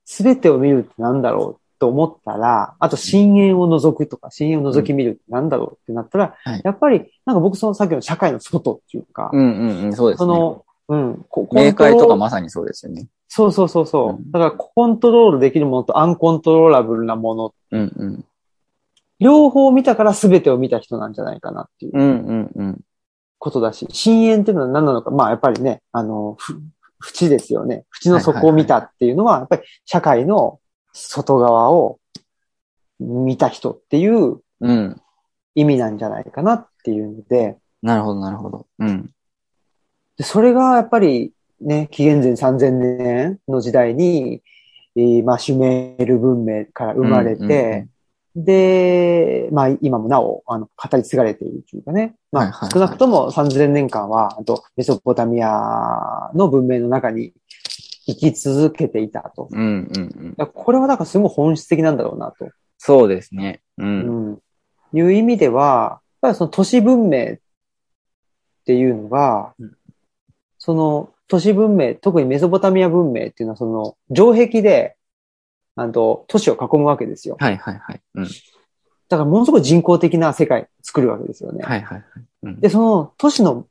[0.04, 10.18] すべてを見るってなんだろうと思ったら、あと深淵を覗くとか、深淵を覗き見るってなんだろうってなったら、はいやっぱり、なんか僕そのさっきの社会の外っていうか、うんうんうん、そうですね。
[10.18, 13.06] その、うん、こ明快とかまさにそうですよね。
[13.28, 18.24] そうそうそうそう、うんだからコントロールできるものとアンコントローラブルなもの、うんうん。
[19.18, 22.80] 両方見たから全てを見た人なんじゃないかなっていううんうんうん。
[23.38, 26.60] ことだし、深淵っていうのは何なのか、まあやっぱりね、あの、ふ、
[27.00, 27.84] 縁ですよね。
[28.04, 30.60] 縁の底を見たっていうのは、やっぱり社会の
[30.94, 31.98] 外側を
[32.98, 35.00] 見た人っていううん。
[35.54, 38.66] 意味なんじゃないかなっていうので、なるほど、なるほど。
[38.78, 39.10] うん。
[40.16, 44.42] でそれがやっぱりね、紀元前3000年の時代に、
[44.96, 47.90] えーまあ、シュメール文明から生まれて、うんうんうん
[48.36, 52.16] で、まあ、今もなお、あの、語り継がれているというかね。
[52.32, 57.32] まあ、はいはいはい少なくとも3000年間は、あと、メソポタミアの文明の中に
[58.06, 59.48] 生き続けていたと。
[59.50, 60.46] うんうんうん。
[60.46, 62.50] これはだからすごい本質的なんだろうなと。
[62.78, 63.62] そうですね。
[63.78, 63.84] う。
[63.84, 64.38] うんん。
[64.92, 67.38] いう意味では、やっぱりその都市文明っ
[68.66, 69.76] ていうのが、うん
[70.64, 74.96] その都市文明、特にメソポタミア文明っていうのはその城壁で、
[75.76, 77.36] あの、都市を囲むわけですよ。
[77.38, 78.00] はいはいはい。
[78.14, 78.24] うん。
[78.24, 81.64] だからものすごい人工的な世界を作るわけですよね。
[81.64, 82.04] はいはいはい。
[82.44, 82.60] うん。
[82.60, 83.66] で、その都市の、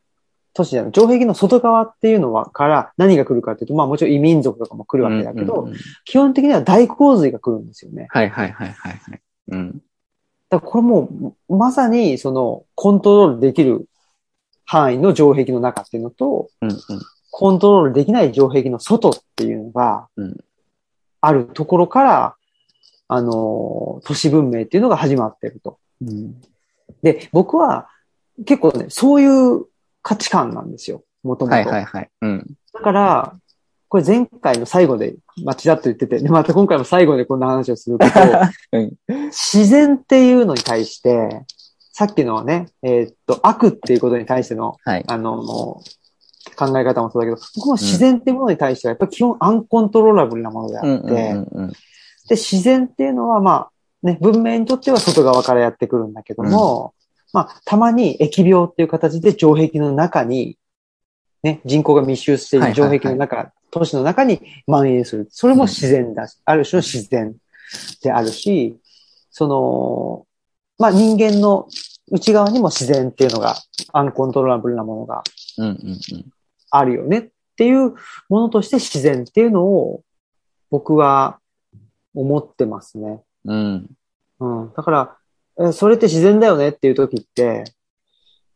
[0.53, 8.07] 都市じゃない、城壁の外側っていうのは、から何が来るかっていうと、まあもちろん異民族とかも来るわけだけど、うんうんうん基本的には大洪水が来るんですよね。
[8.09, 9.21] はいはいはいはいはい。
[9.49, 9.81] うん。
[10.49, 13.87] だからこれもう、まさに、その、コントロールできる
[14.65, 16.77] 範囲の城壁の中っていうのと、うんうん。
[17.31, 20.37] コントロールできない城壁の外っていうのがうん、
[21.19, 22.35] あるところから、
[23.07, 25.79] あの、都市文明っていうのが始まってると。
[26.01, 26.39] うん。
[27.01, 27.89] で、僕は
[28.45, 29.65] 結構ね、そういう
[30.03, 31.03] 価値観なんですよ。
[31.23, 31.55] もともと。
[31.55, 32.09] はいはいはい。
[32.21, 32.45] うん。
[32.73, 33.33] だから、
[33.89, 38.11] これ前回の最後で、まあ、ちらっと言ってて、でまた今回も最後でこんな話をするけど、
[38.73, 38.97] うん
[39.27, 41.43] 自然っていうのに対して、
[41.91, 45.03] さっきのね、えーっと、悪っていうことに対しての、はい。
[45.07, 45.33] あの、
[46.55, 51.69] 考え方もそうだけど、僕も自然っていうものに対しては、やっぱり基本アンコントローラブルなものであって、うんうんうんうん。
[51.69, 51.75] で、
[52.31, 53.71] 自然っていうのは、まあ、
[54.07, 56.92] ね、文明にとっては外側からやってくるんだけども、
[57.33, 60.57] まあ、たまに疫病っていう形で城壁の中に、
[61.41, 65.27] ね、人口が密集している城壁の中、都市の中に蔓延する。
[65.31, 67.35] それも自然だし、ある種の自然
[68.03, 68.77] であるし、
[69.31, 70.27] その、
[70.77, 71.67] まあ人間の
[72.11, 73.55] 内側にも自然っていうのが、
[73.91, 75.23] アンコントローラブルなものが。
[76.75, 77.93] あるよねっていう
[78.29, 80.01] ものとして自然っていうのを
[80.71, 81.39] 僕は
[82.15, 83.21] 思ってますね。
[83.45, 83.89] うん。
[84.39, 84.73] うん。
[84.75, 85.22] だから、え
[85.73, 87.63] それって自然だよねっていう時って、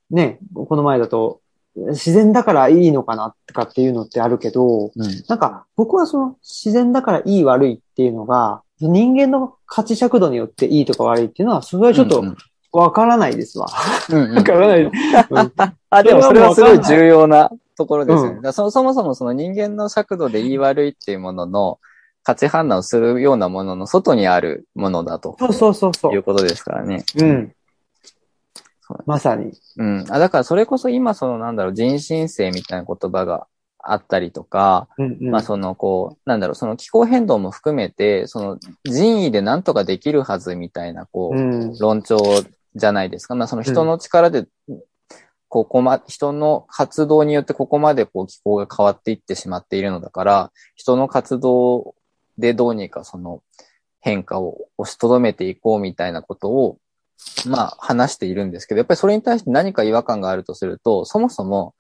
[0.09, 1.41] ね、この前だと、
[1.75, 5.23] 自然だからいいのかなとかっていうのってあるけど、うん。
[5.27, 12.37] なんか僕はその自然だからいい悪いっていうのが、人間の価値尺度によっていいとか悪いっていうのは、それはちょっとうん
[12.71, 13.67] わからないですわ。
[14.09, 14.83] うんうん わからない。
[14.83, 14.91] うん
[15.89, 18.39] あ、でもそれはすごい重要なところですよね。
[18.43, 21.79] うんそそもそもその人間の尺度で言い悪いっていうものの
[22.27, 26.11] 価値判断をするようなものの外にあるものだとそうそうそうそ。
[26.11, 27.05] いううことですからね。
[27.17, 27.53] うん
[28.81, 29.03] そう。
[29.05, 29.53] まさに。
[29.77, 30.05] うん。
[30.09, 33.47] あ、だからそれこそ今そのなんだろう、人新世みたいな言葉が
[33.79, 42.17] あったりとか、うんうんまあそのこう、なんだろう、その気候変動も含めて、その人為でなんとかできるはずみたいな、こう、うん論調
[42.75, 43.35] じゃないですか。
[43.35, 44.47] まあその人の力で、
[45.47, 51.95] ここま、人の活動によってここまでこう気候が変わっていってしまっているのだから、人の活動
[52.37, 53.41] でどうにかその
[53.99, 56.77] 変化を押しとどめていこうみたいなことを、
[57.47, 61.73] まあ話しているんですけど、やっぱりそれに対して何か違和感があるとすると、そもそも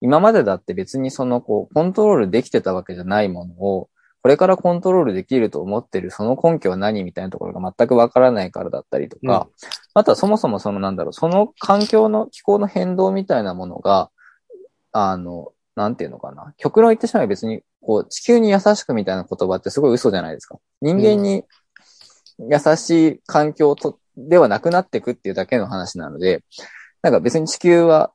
[0.00, 3.88] 今までだって別にそのこうコントロールできてたわけじゃないものを、
[4.22, 9.48] これからコントロールできると思ってるその根拠は何みたいなところが全くわからないからだったりとか、
[9.92, 14.10] あとはそもそもそのなんだろう、その環境の気候の変動みたいなものが、
[14.92, 16.54] あの、なんていうのかな。
[16.56, 20.58] 極論言ってしまえば別に、こう、地球に優しくみたいな言葉ってすごい嘘じゃないですか。
[20.80, 21.44] 人間に
[22.38, 26.42] 優しい環境と、ではなくなっていくっていうだけの話なので、
[27.02, 28.12] なんか別に地球は、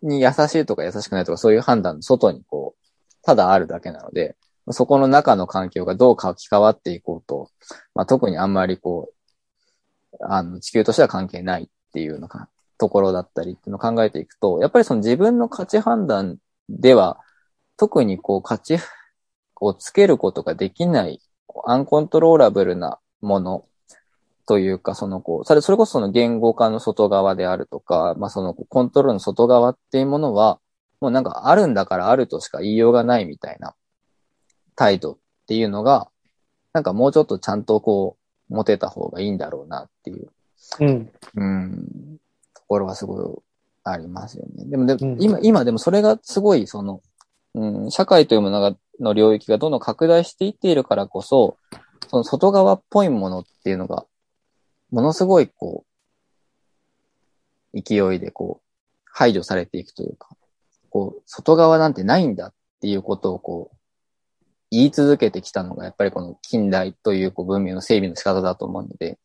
[0.00, 2.86] に優しいとか優しくないとかそういう判断の外にこう、
[3.22, 4.36] ただあるだけなので、
[4.70, 7.50] そこの中の環境がどう書き換わっていこうと、
[7.94, 12.48] まあ、特にあんまりこう、あの、地球としては関係ないっていうのか、
[12.78, 16.36] ところだったりっていうのを考えていくと、やっぱりその自分の価値判断
[16.68, 17.18] では、
[17.78, 18.78] 特にこう価値
[19.60, 21.20] をつけることができない、
[21.64, 23.64] アンコントローラブルなもの
[24.46, 30.58] というか、そのこう、それ、それこそその言語化の外側であるとか、まあそのコントロールの外側っていうものは、
[31.00, 33.74] もうなんかあるんだからあるとしか言いようがないみたいな
[34.74, 36.08] 態度っていうのが、
[36.72, 38.16] なんかもうちょっとちゃんとこ
[38.50, 40.28] う、持てた方がいいんだろうなっていう、
[40.80, 41.12] うん。
[41.36, 42.18] うん、
[42.54, 43.36] ところはすごい
[43.84, 44.64] ありますよね。
[44.64, 47.02] でもで、うん今、今でもそれがすごいその、
[47.58, 51.56] うん、社会というものが、の領域がどんどん拡大していっているからこそ、
[52.08, 54.06] その外側っぽいものっていうのが、
[54.90, 55.84] ものすごいこ
[57.74, 58.64] う、勢いでこう、
[59.04, 60.28] 排除されていくというか、
[60.90, 63.76] こう、外側なんてないんだっていうことをこう、
[64.70, 69.18] 言い続けてきたのが、やっぱりこの近代というこう文明の整備の仕方だと思うので、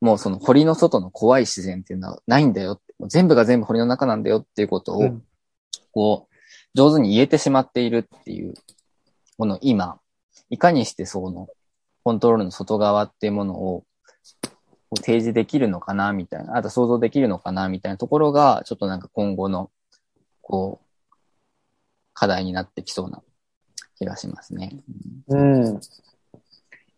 [0.00, 5.22] もうその堀の外の怖い自然っていうのはないんだよって、もう全部が全部堀の中なんだよっていうことを、うん。
[5.92, 6.29] こう、
[6.74, 8.54] 上手に言えてしまっているっていう、
[9.38, 10.00] この今、
[10.50, 11.48] いかにしてその、
[12.04, 13.84] コントロールの外側っていうものを、
[14.96, 19.70] 提示できるのかな、みたいな、あと想像できるのかな、みたいなところが、ちょっとなんか今後の、
[20.42, 21.16] こう、
[22.12, 23.22] 課題になってきそうな
[23.98, 24.76] 気がしますね。
[25.28, 25.80] うん。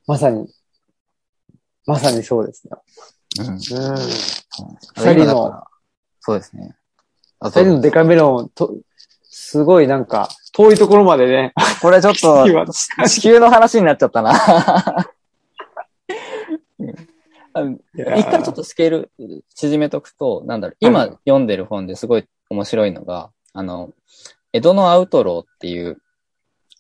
[0.07, 0.49] まさに、
[1.87, 2.77] まさにそうですね。
[3.41, 3.47] うん。
[3.49, 3.59] うん
[4.97, 5.65] 二人の
[6.21, 6.77] そうですね。
[7.41, 8.77] あ二人のデカメロンと、
[9.35, 12.67] すごいなんか、遠いところまでね、これちょっと今、
[13.09, 14.35] 地球の話になっちゃったな。
[17.95, 19.11] 一回ちょっとスケール
[19.55, 23.95] 縮めとくと、なんだろう、今読んでる本ですごい面白いのが、あの、
[24.53, 26.03] 江戸のアウトローっていう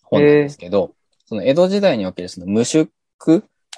[0.02, 0.92] 本なんですけど、
[1.24, 2.90] その江戸時代におけるその無宿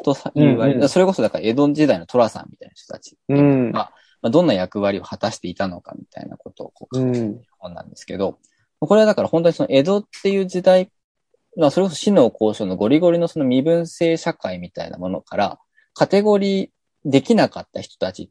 [0.02, 3.70] とさ言われる、うんうんそれこそだから江戸時代の寅さんみたいな人たち、うん。
[3.70, 7.40] まあ、どんな役割を果たしていたのかみたいなことをこううん。
[7.58, 8.40] 本なんですけど、
[8.86, 10.90] これはだから本当にその江戸っていう時代、
[11.56, 15.58] まあそれこそ死の交渉のゴリゴリのその身分制社会みたいなものから、
[15.94, 16.70] カテゴリー
[17.04, 18.28] できなかった人たちっ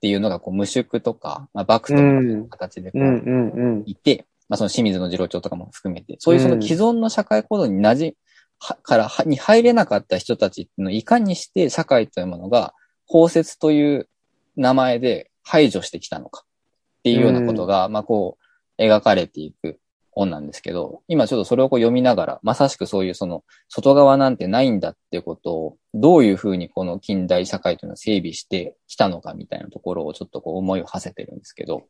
[0.00, 3.82] ていうのがこう無宿とか、まあ、幕府とかの形でこう。
[3.86, 8.12] いて、まあその清水の次郎長とかも含めて、そういうその既存の社会構造に馴染
[8.58, 12.74] はからはに入れなかった人たちっていうのをいかにして社会というものが
[13.06, 14.08] 包摂という
[14.56, 18.36] 名前で排除してきたのかっていうようなことが、まあこ
[18.78, 19.78] う描かれていく
[20.18, 31.84] 本なんですけど、今ちょっとそれをこう読みながら、まさしくそういうその外側なんてないんだってことを、どういうふうにこの近代社会というのを整備してきたのかみたいなところをちょっとこう思いを馳せてるんですけど、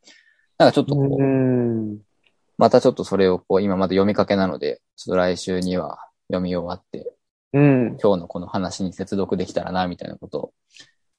[0.59, 1.99] なんかちょっとこう、うん。
[2.59, 5.99] またちょっとそれをこう、今まだ読みかけなので、ちょっと来週には
[6.29, 7.13] 読み終わって、
[7.55, 7.97] うん。
[8.03, 10.53] 今日のこの話に接続できたらな、みたいなことを、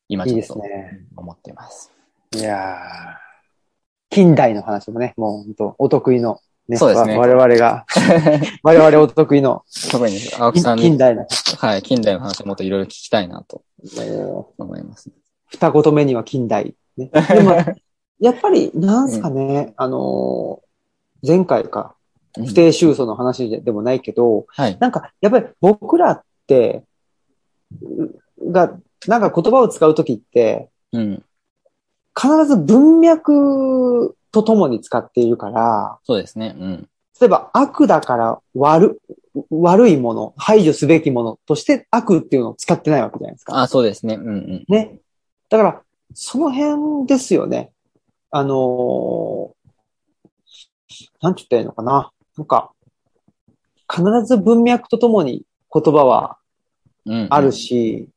[0.10, 1.06] 今ちょっとね。
[1.16, 1.92] 思ってます。
[2.36, 3.30] いやー
[4.12, 6.40] 近代の話もね、もう本当お得意の、
[6.70, 6.78] ね。
[6.78, 7.86] そうですねわ我々が、
[8.64, 11.26] 我々お得意の特に青木さんに、近代の、
[11.58, 13.64] はい、近代の話をもっといろいろ聞きたいなと
[13.98, 15.10] も思います。
[15.10, 15.14] う
[15.48, 16.76] 二言目には近代。
[16.98, 17.56] ね、 でも、
[18.20, 20.70] やっぱり、なんすかね、あのー
[21.26, 22.00] 前回か、うん
[22.46, 24.78] 不定収束の話でもないけど、はい。
[24.80, 26.84] なんか、やっぱり僕らって、
[27.82, 31.24] うが、なんか言葉を使うときって、うん。
[32.16, 36.56] 必ず文脈とともに使っているから、そうですね。
[36.58, 36.90] うん。
[37.20, 39.02] 例えば悪だから悪、
[39.50, 43.60] 悪いもの、排除すべきものとして悪っていうのを使ってないわけじゃないですか。
[43.62, 44.16] あ、そうですね。
[44.16, 44.66] うんうん。
[44.68, 45.00] ね。
[45.50, 45.82] だから、
[46.14, 47.72] その辺ですよね。
[48.32, 49.60] あのー
[51.22, 52.12] なんて言ったらいいのかな。
[52.38, 52.72] なんか、
[53.92, 56.38] 必ず文脈とともに言葉は
[57.06, 58.10] うんうんあるし、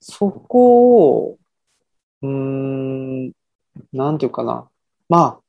[0.00, 1.38] そこを、
[2.22, 3.32] うーん、
[3.92, 4.68] なんていうかな。
[5.08, 5.40] まあ、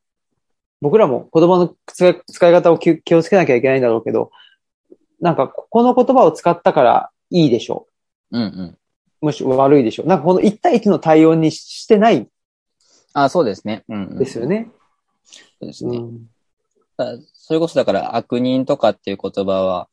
[0.81, 4.31] 僕らも言葉の使い使い方を気気をつけなきゃいけないんだろうけど、
[5.19, 7.87] なんか、ここの言葉を使ったからいいでしょ
[8.31, 8.49] うんうん。
[8.61, 8.77] う。
[9.21, 10.07] むしろ悪いでしょう。
[10.07, 12.27] なんかこの1対1の対応にしてない
[13.13, 13.83] あ、そうですね。
[13.87, 14.17] うん、うん。
[14.17, 14.71] ですよね。
[15.23, 15.97] そうですね。
[15.97, 16.25] うん。
[16.97, 19.89] だそれこそだから悪人とかっていう言葉は、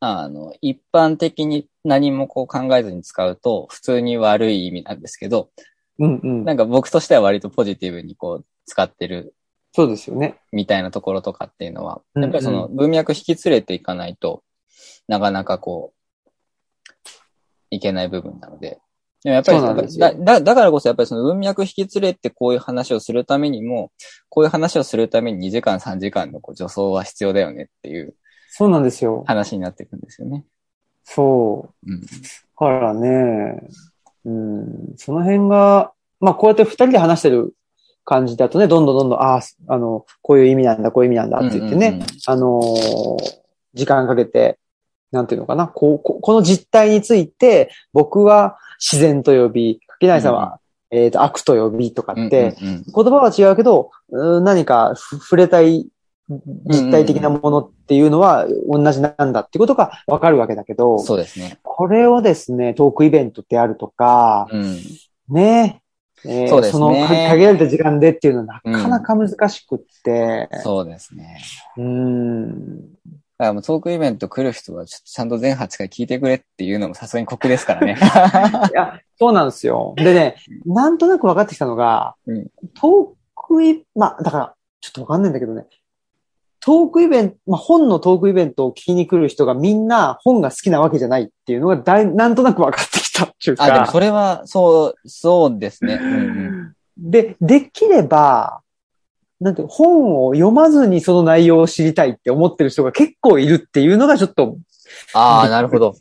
[0.00, 5.50] あの、一般的に何もこう考えずに使うと普通に悪い意味なんですけど、
[6.00, 6.44] うんうん。
[6.44, 9.34] なんか僕としては割とポジティブにこう使ってる
[9.72, 10.40] そうですよね。
[10.52, 14.42] みたいなところとかっていうのは、やっぱりその文脈引き連れていかないと
[15.06, 16.00] なかなかこう、
[17.70, 18.80] いけない部分なので。
[19.22, 23.92] でもやっぱりだだだからこそやっぱりその文脈引き連れてこういう話をするためにも、
[24.28, 28.14] こういう話をするために2時間3時間のこう助走は必要だよねっていう
[28.48, 29.22] そうなんですよ。
[29.26, 30.44] 話になっていくんですよね。
[31.04, 31.90] そう。
[31.90, 32.00] うん。
[32.00, 32.06] だ
[32.56, 33.62] からね、
[34.24, 37.54] うん、その辺が、まあこうやって二人で話してる
[38.04, 42.06] 感じだとね、どんどんどんどん、ああ、あの、こういう意味なんだ、こういう意味なんだって言ってね、うんうんうん。
[42.26, 43.40] あのー
[43.74, 44.58] 時間かけて、
[45.12, 50.60] なんていうのかな、こう、ここの実態について、僕は自然と呼び、柿内さんは、
[50.90, 52.84] えっ、と、悪と呼びとかって、うんうんうん。
[52.84, 55.86] 言葉は違うけど、うん何かふ触れたい
[56.66, 61.58] 実体的なものっていうのは同じなんだってことがわかるわけだけど、そうですね。
[61.62, 64.78] これをですね、トークイベントであるとか、うん。
[65.28, 65.82] ね、
[66.24, 71.40] えーそうですねのか限られた時間でっていうのはなかなか難しくって、そうですね。
[71.76, 72.80] うーん、
[73.40, 77.96] だからもうトークイベント来る人はちょっとちゃんと全8回聞いてくれっていうのもさすがに酷ですからね。
[78.70, 79.94] いや、そうなんですよ。
[79.96, 85.66] でね、なんとなく分かってきたのが、うんトークイ、まあ、だから、ちょっと分かんないんだけどね、
[86.60, 93.64] トークイベント、まあ、本のトークイベントを聞きに来る人がみんな本が好きなわけじゃないっていうのがだい、 なんとなく分かってきたっていうか。
[93.64, 95.98] あ、でもそれは、そう、そうですね。
[96.98, 98.60] で、できれば、
[99.40, 104.58] なんて、本を読まずにその内容を知りたいって思ってる人が結構いるっていうのがちょっと、
[105.14, 105.94] ああ、なるほど。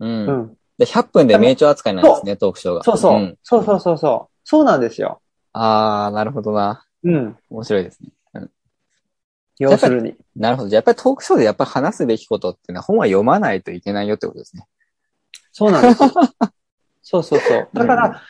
[0.00, 0.26] うん。
[0.26, 0.56] うん。
[0.76, 2.82] で100分で名著扱いなんですね、トークショーが。
[2.82, 4.34] そうそう、んそうそうそうそう。
[4.44, 5.20] そうなんですよ。
[5.52, 6.84] ああ、なるほどな。
[7.04, 7.36] うん。
[7.50, 8.08] 面白いですね。
[9.66, 10.14] うん要するに。
[10.36, 10.68] なるほど。
[10.68, 14.66] じゃあやっぱりトークショーでやっぱり話すべきことっていうのは本は読まないといけないよってことですね。
[15.52, 16.10] そうなんですよ。
[17.02, 17.68] そうそうそう。
[17.74, 18.22] だから、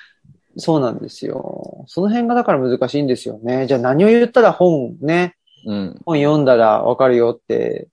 [0.57, 1.85] そうなんですよ。
[1.87, 3.67] その辺がだから難しいんですよね。
[3.67, 6.01] じゃあ何を言ったら本ね、うん。
[6.05, 7.89] 本読んだらわかるよって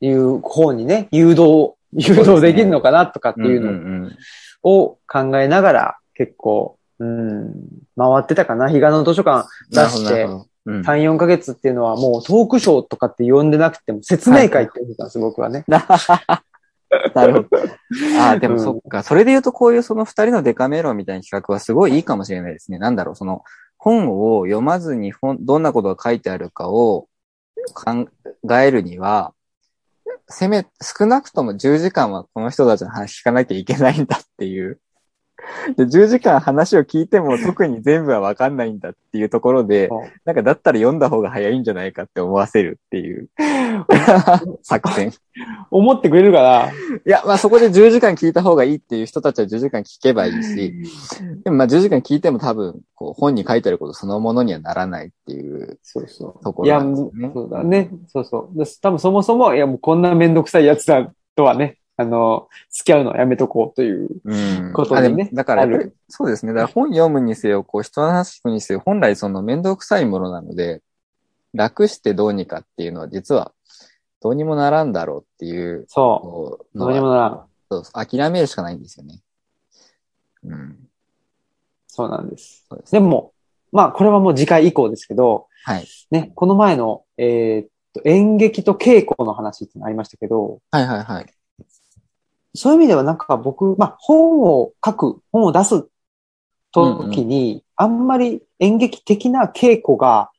[0.00, 4.16] いう方にね、誘導、誘導できるのかなとかっていうのん
[4.62, 7.52] を考えながら結構、うん、
[7.96, 8.66] 回ってたかな。
[8.66, 10.46] 彼岸の図書館出なるほど、なしてるほ、ど。
[10.66, 10.80] うん。
[10.82, 15.64] 3、4ヶ月っていうのはもうトークショーとかって呼んでなくても説明会って言ってたんです、僕はね。
[17.14, 17.48] なるほど。
[18.20, 19.02] ああ、でうんもそっか。
[19.02, 22.78] それで言うとこういうその二人のデカメロンみたいな企画はすごいいいかもしれないですね。
[22.78, 23.42] なんだろう、その
[23.78, 27.08] 本を読まずに本、どんなことが書いてあるかを
[27.74, 28.08] 考
[28.52, 29.32] えるには、
[30.28, 34.80] せめ、少なくとも10時間はこの人たちの話聞かなきゃいけないんだっていう。
[35.76, 43.28] で、10時間話を聞いても特に全部はわかんないんだっていうところで、そうなんかだったら読んだ方が早いんじゃないかって思わせるっていう
[44.62, 45.12] 作戦。
[45.70, 46.72] 思ってくれるから、い
[47.04, 50.74] や、まあそこで10時間聞いた方がいいっていう人たちは10時間聞けばいいし、
[51.44, 56.44] でもまあ10時間聞いても多分、こう本に書いてあることそのものにはならないっていうそうそう。
[56.44, 57.30] とこいや、ろなんですよね。
[57.34, 57.90] そうだね。
[58.08, 58.58] そうそう。
[58.58, 64.08] で多分そもそも、いやもうこんなめんどくさいやつだとはね、あの、付き合うのはやめとこうという。
[64.24, 64.34] う
[64.70, 64.72] ん。
[64.74, 65.66] ことにねあでもだから
[66.08, 66.52] そうですね。
[66.52, 70.82] だから本読むにせよ、こう人の話聞くにせよ、本来その面倒くさいものなので、
[71.54, 73.52] 楽してどうにかっていうのは実は
[74.20, 76.78] どうにもならんだろうっていう、そこうう。
[76.78, 77.46] どうにもならん。
[77.70, 79.20] そう諦めるしかないんですよね。
[80.44, 80.78] うん。
[81.86, 82.66] そうなんです。
[82.68, 83.32] そうですでも、
[83.72, 85.86] まあ、これはもう次回以降ですけど、はい。
[86.10, 86.32] ね。
[86.34, 91.26] この前の、えーっと、演劇と稽古の話ってありましたけど、はいはいはい。
[92.56, 95.88] そういう意味ではなんか僕、まあ、本を書く、本を出す
[96.72, 100.30] 時に、あんまり演劇的な稽古が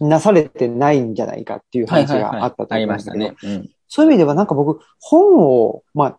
[0.00, 3.56] なされてないんじゃないかっていう話があったと思うんですけど、ましたね。
[3.56, 3.70] うん。
[3.88, 6.18] そういう意味ではなんか僕、本を、まあ、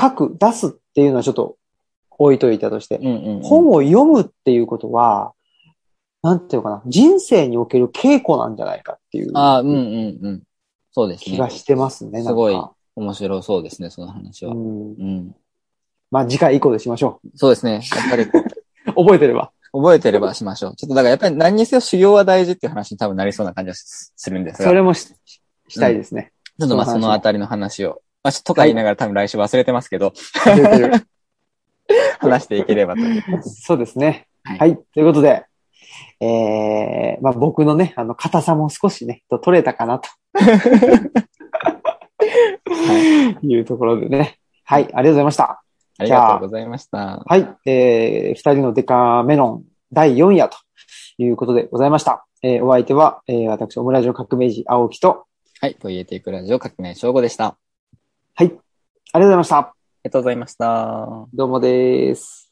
[0.00, 1.56] 書く、出すっていうのはちょっと
[2.10, 3.42] 置いといたとして、うんうんうん。
[3.42, 5.32] 本を読むっていうことは、
[6.22, 10.42] なんていうのかな、人生における稽古なんじゃないかっていうああ、うんうんうん。
[10.92, 11.36] そうですね。
[11.36, 12.12] 気がしてますね。
[12.12, 12.54] なんかすごい
[13.00, 14.52] 面白そうですね、その話は。
[14.52, 14.92] うん。
[14.92, 15.34] うん。
[16.10, 17.80] まあ次回以降でしましょそうですね。
[17.94, 18.42] やっぱりこう、
[18.90, 18.94] う。
[19.06, 19.52] 覚えてれば。
[19.72, 20.76] 覚えてればしましょう。
[20.76, 24.68] ちょっとだからやっぱり何にせよ修行は大事っていう話に多分なりそうな感じはすするんですが。
[24.68, 25.14] それもし
[25.68, 26.32] したいですね。
[26.58, 28.02] ちょっとまあそそのあたりの話を。
[28.22, 30.12] まあ、とか言いながら多分来週忘れてますけど、
[32.18, 33.62] 話していければと思います。
[33.62, 34.26] そうですね。
[34.44, 34.76] はいはい。
[34.92, 35.44] ということで、
[36.20, 40.10] えー、まあ僕のね、あの、硬さも少しね、と取れたかなと。
[43.42, 43.56] い。
[43.56, 44.38] うところでね。
[44.64, 44.84] はい。
[44.84, 45.62] ありがとうございました。
[45.98, 47.22] ありがとうございました。
[47.26, 47.48] はい。
[47.66, 50.56] えー、二人のデカメロン第4夜と
[51.18, 52.26] いうことでございました。
[52.42, 55.26] えー、お相手は、えー、私、オムラジオ革命児青木と、
[55.60, 55.74] はい。
[55.74, 57.44] ポイエテイクラジオ革命正午でした。
[57.46, 57.56] あ
[58.34, 58.46] はい。
[58.46, 58.56] ありが
[59.12, 59.74] とうございました。
[60.02, 61.26] りがとうございました。
[61.34, 62.49] どうもです。